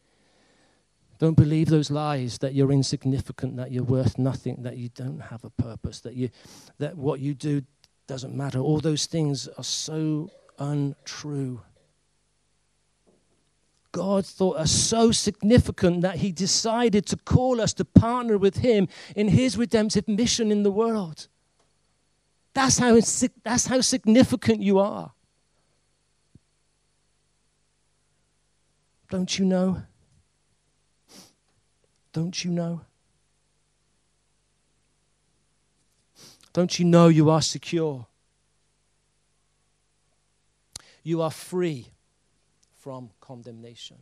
Don't 1.19 1.37
believe 1.37 1.69
those 1.69 1.89
lies 1.89 2.39
that 2.39 2.53
you're 2.53 2.71
insignificant, 2.71 3.55
that 3.57 3.71
you're 3.71 3.83
worth 3.83 4.17
nothing, 4.17 4.63
that 4.63 4.77
you 4.77 4.89
don't 4.89 5.19
have 5.19 5.43
a 5.43 5.49
purpose, 5.49 6.01
that, 6.01 6.15
you, 6.15 6.29
that 6.79 6.97
what 6.97 7.19
you 7.19 7.33
do 7.33 7.61
doesn't 8.07 8.35
matter. 8.35 8.59
All 8.59 8.79
those 8.79 9.05
things 9.05 9.47
are 9.47 9.63
so 9.63 10.29
untrue. 10.59 11.61
God 13.91 14.25
thought 14.25 14.57
us 14.57 14.71
so 14.71 15.11
significant 15.11 16.01
that 16.01 16.15
he 16.17 16.31
decided 16.31 17.05
to 17.07 17.15
call 17.15 17.61
us 17.61 17.73
to 17.73 17.85
partner 17.85 18.37
with 18.37 18.57
him 18.57 18.87
in 19.15 19.27
his 19.27 19.55
redemptive 19.55 20.07
mission 20.07 20.51
in 20.51 20.63
the 20.63 20.71
world. 20.71 21.27
That's 22.53 22.79
how, 22.79 22.99
that's 23.43 23.67
how 23.67 23.81
significant 23.81 24.61
you 24.61 24.79
are. 24.79 25.13
Don't 29.09 29.37
you 29.37 29.45
know? 29.45 29.83
Don't 32.13 32.43
you 32.43 32.49
know? 32.49 32.81
Don't 36.53 36.77
you 36.77 36.85
know 36.85 37.07
you 37.07 37.29
are 37.31 37.41
secure? 37.41 38.05
You 41.03 41.21
are 41.21 41.31
free 41.31 41.87
from 42.75 43.09
condemnation. 43.19 43.97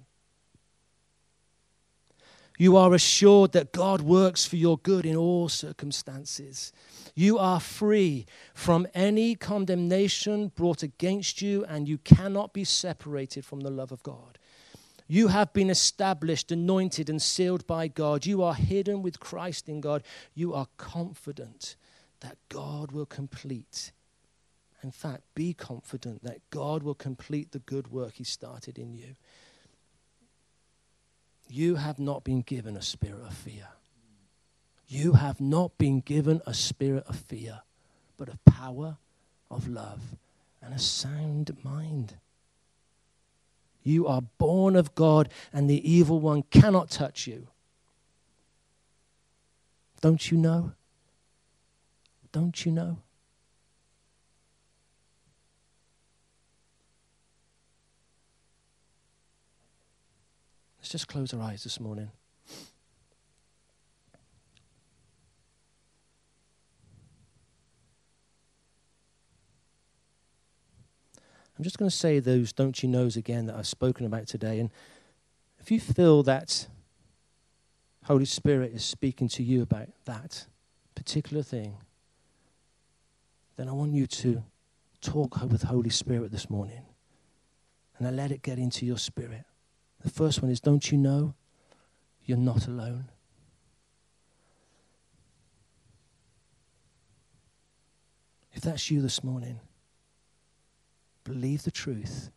You 2.58 2.78
are 2.78 2.94
assured 2.94 3.54
that 3.54 3.72
God 3.72 4.02
works 4.02 4.46
for 4.46 4.56
your 4.56 4.78
good 4.78 5.06
in 5.06 5.16
all 5.16 5.50
circumstances. 5.50 6.72
You 7.16 7.40
are 7.40 7.60
free 7.60 8.28
from 8.54 8.86
any 8.94 9.34
condemnation 9.34 10.50
brought 10.50 10.84
against 10.84 11.42
you, 11.42 11.66
and 11.66 11.90
you 11.90 11.98
cannot 11.98 12.54
be 12.54 12.64
separated 12.64 13.46
from 13.46 13.62
the 13.62 13.72
love 13.72 13.92
of 13.92 14.04
God. 14.04 14.38
You 15.08 15.30
have 15.30 15.54
been 15.54 15.70
established, 15.70 16.52
anointed, 16.52 17.10
and 17.10 17.22
sealed 17.22 17.66
by 17.66 17.88
God. 17.88 18.26
You 18.26 18.44
are 18.44 18.54
hidden 18.54 19.02
with 19.02 19.20
Christ 19.20 19.68
in 19.68 19.82
God. 19.82 20.04
You 20.36 20.54
are 20.54 20.68
confident 20.78 21.76
that 22.22 22.38
God 22.50 22.92
will 22.92 23.06
complete 23.06 23.92
in 24.84 24.92
fact, 24.92 25.22
be 25.36 25.54
confident 25.54 26.24
that 26.24 26.40
God 26.50 26.84
will 26.84 26.96
complete 26.96 27.52
the 27.52 27.60
good 27.60 27.92
work 27.92 28.14
He 28.14 28.24
started 28.24 28.80
in 28.80 28.94
you. 28.94 29.16
You 31.48 31.76
have 31.76 32.00
not 32.00 32.24
been 32.24 32.42
given 32.42 32.76
a 32.76 32.82
spirit 32.82 33.22
of 33.22 33.34
fear. 33.34 33.68
You 34.88 35.14
have 35.14 35.40
not 35.40 35.78
been 35.78 36.00
given 36.00 36.42
a 36.46 36.54
spirit 36.54 37.04
of 37.08 37.16
fear, 37.16 37.62
but 38.18 38.28
of 38.28 38.44
power, 38.46 38.98
of 39.50 39.68
love, 39.68 40.02
and 40.62 40.74
a 40.74 40.80
sound 40.80 41.56
mind. 41.64 42.16
You 43.84 44.08
are 44.08 44.22
born 44.38 44.76
of 44.76 44.96
God, 44.96 45.30
and 45.54 45.70
the 45.70 45.90
evil 45.90 46.20
one 46.20 46.44
cannot 46.44 46.90
touch 46.90 47.28
you. 47.28 47.48
Don't 50.02 50.32
you 50.32 50.38
know? 50.38 50.74
Don't 52.32 52.66
you 52.66 52.72
know? 52.72 52.98
Let's 60.80 60.90
just 60.90 61.08
close 61.08 61.34
our 61.34 61.42
eyes 61.42 61.64
this 61.64 61.80
morning. 61.80 62.10
I'm 71.58 71.64
just 71.64 71.78
going 71.78 71.92
to 71.92 71.96
say 71.96 72.20
those 72.20 72.52
don't 72.54 72.82
you 72.82 72.90
knows 72.90 73.16
again 73.16 73.46
that 73.46 73.56
I've 73.56 73.68
spoken 73.68 74.08
about 74.08 74.26
today. 74.26 74.60
And 74.60 74.72
if 75.60 75.70
you 75.70 75.80
feel 75.80 76.24
that 76.24 76.68
Holy 78.06 78.26
Spirit 78.26 78.72
is 78.74 78.84
speaking 78.84 79.28
to 79.28 79.44
you 79.44 79.62
about 79.62 79.90
that 80.06 80.48
particular 80.96 81.44
thing, 81.44 81.78
then 83.62 83.70
I 83.70 83.74
want 83.74 83.94
you 83.94 84.08
to 84.08 84.44
talk 85.02 85.40
with 85.44 85.62
Holy 85.62 85.92
Spirit 85.92 86.32
this 86.32 86.50
morning. 86.50 86.82
And 88.00 88.08
I 88.08 88.10
let 88.10 88.32
it 88.32 88.42
get 88.42 88.58
into 88.58 88.88
your 88.88 88.98
spirit. 88.98 89.44
The 90.04 90.10
first 90.10 90.42
one 90.42 90.50
is 90.50 90.60
Don't 90.60 90.92
you 90.92 90.98
know 90.98 91.36
you're 92.26 92.40
not 92.40 92.66
alone? 92.66 93.12
If 98.52 98.64
that's 98.64 98.90
you 98.90 99.00
this 99.00 99.24
morning, 99.24 99.60
believe 101.24 101.62
the 101.62 101.70
truth, 101.70 102.32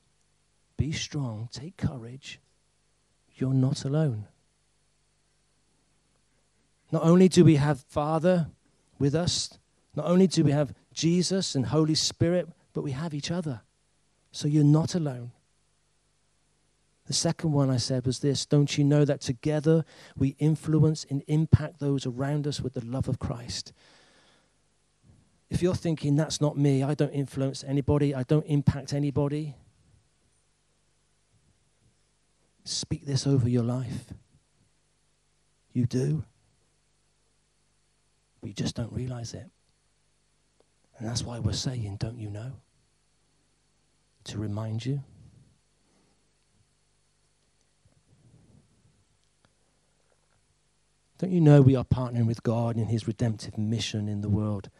be 0.76 0.92
strong, 0.92 1.48
take 1.50 1.78
courage. 1.78 2.38
You're 3.36 3.54
not 3.54 3.86
alone. 3.86 4.26
Not 6.92 7.02
only 7.02 7.30
do 7.30 7.46
we 7.46 7.56
have 7.56 7.80
Father 7.80 8.48
with 8.98 9.14
us, 9.14 9.58
not 9.96 10.04
only 10.04 10.26
do 10.26 10.44
we 10.44 10.50
have 10.50 10.74
Jesus 10.94 11.54
and 11.54 11.66
Holy 11.66 11.94
Spirit, 11.94 12.48
but 12.72 12.82
we 12.82 12.92
have 12.92 13.12
each 13.12 13.30
other. 13.30 13.60
So 14.32 14.48
you're 14.48 14.64
not 14.64 14.94
alone. 14.94 15.32
The 17.06 17.12
second 17.12 17.52
one 17.52 17.68
I 17.68 17.76
said 17.76 18.06
was 18.06 18.20
this 18.20 18.46
Don't 18.46 18.78
you 18.78 18.84
know 18.84 19.04
that 19.04 19.20
together 19.20 19.84
we 20.16 20.36
influence 20.38 21.04
and 21.10 21.22
impact 21.26 21.78
those 21.78 22.06
around 22.06 22.46
us 22.46 22.60
with 22.60 22.72
the 22.74 22.84
love 22.84 23.08
of 23.08 23.18
Christ? 23.18 23.72
If 25.50 25.62
you're 25.62 25.74
thinking, 25.74 26.16
that's 26.16 26.40
not 26.40 26.56
me, 26.56 26.82
I 26.82 26.94
don't 26.94 27.12
influence 27.12 27.62
anybody, 27.62 28.14
I 28.14 28.22
don't 28.22 28.46
impact 28.46 28.92
anybody, 28.92 29.54
speak 32.64 33.04
this 33.04 33.26
over 33.26 33.48
your 33.48 33.62
life. 33.62 34.14
You 35.72 35.86
do. 35.86 36.24
But 38.40 38.48
you 38.48 38.54
just 38.54 38.74
don't 38.74 38.92
realize 38.92 39.34
it. 39.34 39.50
And 40.98 41.08
that's 41.08 41.24
why 41.24 41.38
we're 41.38 41.52
saying, 41.52 41.96
don't 41.98 42.18
you 42.18 42.30
know? 42.30 42.52
To 44.24 44.38
remind 44.38 44.86
you. 44.86 45.02
Don't 51.18 51.32
you 51.32 51.40
know 51.40 51.62
we 51.62 51.76
are 51.76 51.84
partnering 51.84 52.26
with 52.26 52.42
God 52.42 52.76
in 52.76 52.86
his 52.86 53.06
redemptive 53.06 53.56
mission 53.56 54.08
in 54.08 54.20
the 54.20 54.28
world? 54.28 54.70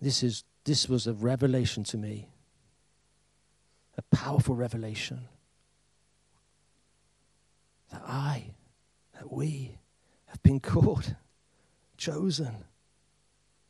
This, 0.00 0.22
is, 0.22 0.44
this 0.64 0.88
was 0.88 1.06
a 1.06 1.12
revelation 1.12 1.84
to 1.84 1.98
me, 1.98 2.28
a 3.96 4.02
powerful 4.14 4.54
revelation. 4.54 5.28
That 7.92 8.02
I, 8.06 8.52
that 9.14 9.32
we 9.32 9.78
have 10.26 10.42
been 10.42 10.60
called, 10.60 11.14
chosen 11.96 12.64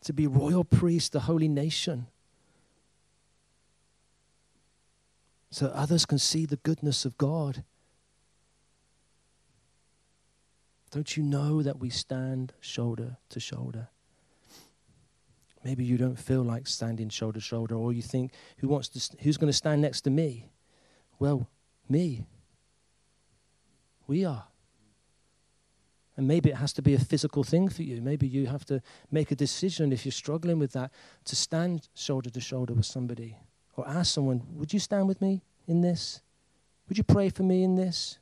to 0.05 0.13
be 0.13 0.27
royal 0.27 0.65
priests, 0.65 1.11
the 1.11 1.21
holy 1.21 1.49
nation. 1.49 2.07
So 5.51 5.67
others 5.67 6.07
can 6.07 6.19
see 6.19 6.47
the 6.47 6.57
goodness 6.57 7.05
of 7.05 7.19
God. 7.19 7.65
Don't 10.91 11.17
you 11.17 11.23
know 11.23 11.63
that 11.63 11.79
we 11.79 11.91
stand 11.91 12.53
shoulder 12.61 13.17
to 13.29 13.41
shoulder? 13.41 13.89
Maybe 15.65 15.85
you 15.85 15.99
don't 15.99 16.19
feel 16.19 16.43
like 16.43 16.67
standing 16.67 17.11
shoulder 17.11 17.39
to 17.39 17.45
shoulder, 17.45 17.75
or 17.75 17.93
you 17.93 18.03
think, 18.03 18.33
who 18.59 18.69
wants 18.69 18.89
to, 18.89 19.17
who's 19.23 19.37
going 19.37 19.51
to 19.51 19.57
stand 19.57 19.83
next 19.83 20.01
to 20.03 20.11
me? 20.11 20.51
Well, 21.19 21.49
me. 21.89 22.27
We 24.07 24.25
are. 24.25 24.50
And 26.21 26.29
maybe 26.29 26.51
it 26.51 26.57
has 26.57 26.75
to 26.75 26.83
be 26.83 26.93
a 26.93 26.99
physical 26.99 27.43
thing 27.43 27.71
for 27.71 27.83
you. 27.83 28.03
Maybe 28.03 28.29
you 28.29 28.45
have 28.45 28.67
to 28.67 28.83
make 29.11 29.31
a 29.31 29.35
decision 29.35 29.91
if 29.91 30.05
you're 30.05 30.13
struggling 30.13 30.59
with 30.59 30.73
that 30.73 30.91
to 31.25 31.35
stand 31.35 31.89
shoulder 31.95 32.29
to 32.29 32.41
shoulder 32.43 32.75
with 32.75 32.85
somebody 32.85 33.39
or 33.75 33.89
ask 33.89 34.13
someone, 34.13 34.43
Would 34.53 34.75
you 34.75 34.81
stand 34.81 35.09
with 35.09 35.23
me 35.23 35.41
in 35.67 35.81
this? 35.81 36.21
Would 36.91 36.99
you 36.99 37.05
pray 37.05 37.31
for 37.31 37.43
me 37.43 37.63
in 37.63 37.77
this? 37.77 38.19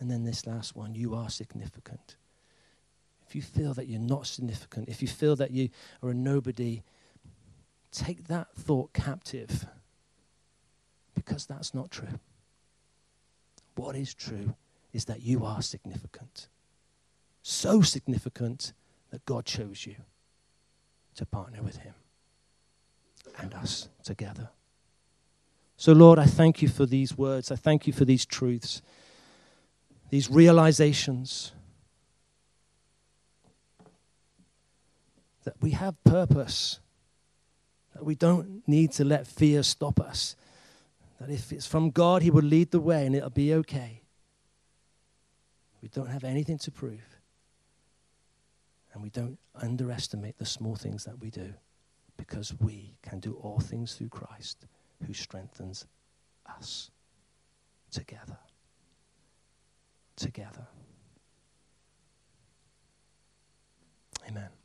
And 0.00 0.10
then 0.10 0.24
this 0.24 0.48
last 0.48 0.74
one 0.74 0.96
you 0.96 1.14
are 1.14 1.30
significant. 1.30 2.16
If 3.28 3.36
you 3.36 3.42
feel 3.42 3.72
that 3.74 3.86
you're 3.86 4.00
not 4.00 4.26
significant, 4.26 4.88
if 4.88 5.00
you 5.00 5.06
feel 5.06 5.36
that 5.36 5.52
you 5.52 5.68
are 6.02 6.10
a 6.10 6.14
nobody, 6.14 6.82
take 7.92 8.26
that 8.26 8.52
thought 8.56 8.92
captive 8.94 9.66
because 11.14 11.46
that's 11.46 11.72
not 11.72 11.92
true. 11.92 12.18
What 13.76 13.94
is 13.94 14.12
true 14.12 14.56
is 14.92 15.04
that 15.06 15.22
you 15.22 15.44
are 15.44 15.62
significant. 15.62 16.48
So 17.42 17.82
significant 17.82 18.72
that 19.10 19.24
God 19.24 19.44
chose 19.44 19.86
you 19.86 19.96
to 21.14 21.26
partner 21.26 21.62
with 21.62 21.78
Him 21.78 21.94
and 23.38 23.54
us 23.54 23.88
together. 24.02 24.50
So, 25.76 25.92
Lord, 25.92 26.18
I 26.18 26.26
thank 26.26 26.60
you 26.60 26.68
for 26.68 26.84
these 26.84 27.16
words. 27.16 27.50
I 27.50 27.56
thank 27.56 27.86
you 27.86 27.92
for 27.92 28.04
these 28.04 28.26
truths, 28.26 28.82
these 30.10 30.30
realizations 30.30 31.52
that 35.44 35.54
we 35.60 35.70
have 35.70 36.02
purpose, 36.04 36.80
that 37.94 38.04
we 38.04 38.14
don't 38.14 38.62
need 38.68 38.92
to 38.92 39.04
let 39.04 39.26
fear 39.26 39.62
stop 39.62 40.00
us, 40.00 40.36
that 41.18 41.30
if 41.30 41.50
it's 41.52 41.66
from 41.66 41.90
God, 41.90 42.22
He 42.22 42.30
will 42.30 42.42
lead 42.42 42.70
the 42.70 42.80
way 42.80 43.06
and 43.06 43.14
it'll 43.14 43.30
be 43.30 43.54
okay. 43.54 44.02
We 45.82 45.88
don't 45.88 46.08
have 46.08 46.24
anything 46.24 46.58
to 46.58 46.70
prove. 46.70 47.18
And 48.92 49.02
we 49.02 49.10
don't 49.10 49.38
underestimate 49.54 50.38
the 50.38 50.46
small 50.46 50.74
things 50.74 51.04
that 51.04 51.18
we 51.20 51.30
do 51.30 51.54
because 52.16 52.54
we 52.60 52.96
can 53.02 53.20
do 53.20 53.34
all 53.34 53.60
things 53.60 53.94
through 53.94 54.08
Christ 54.08 54.66
who 55.06 55.14
strengthens 55.14 55.86
us 56.58 56.90
together. 57.90 58.38
Together. 60.16 60.66
Amen. 64.28 64.59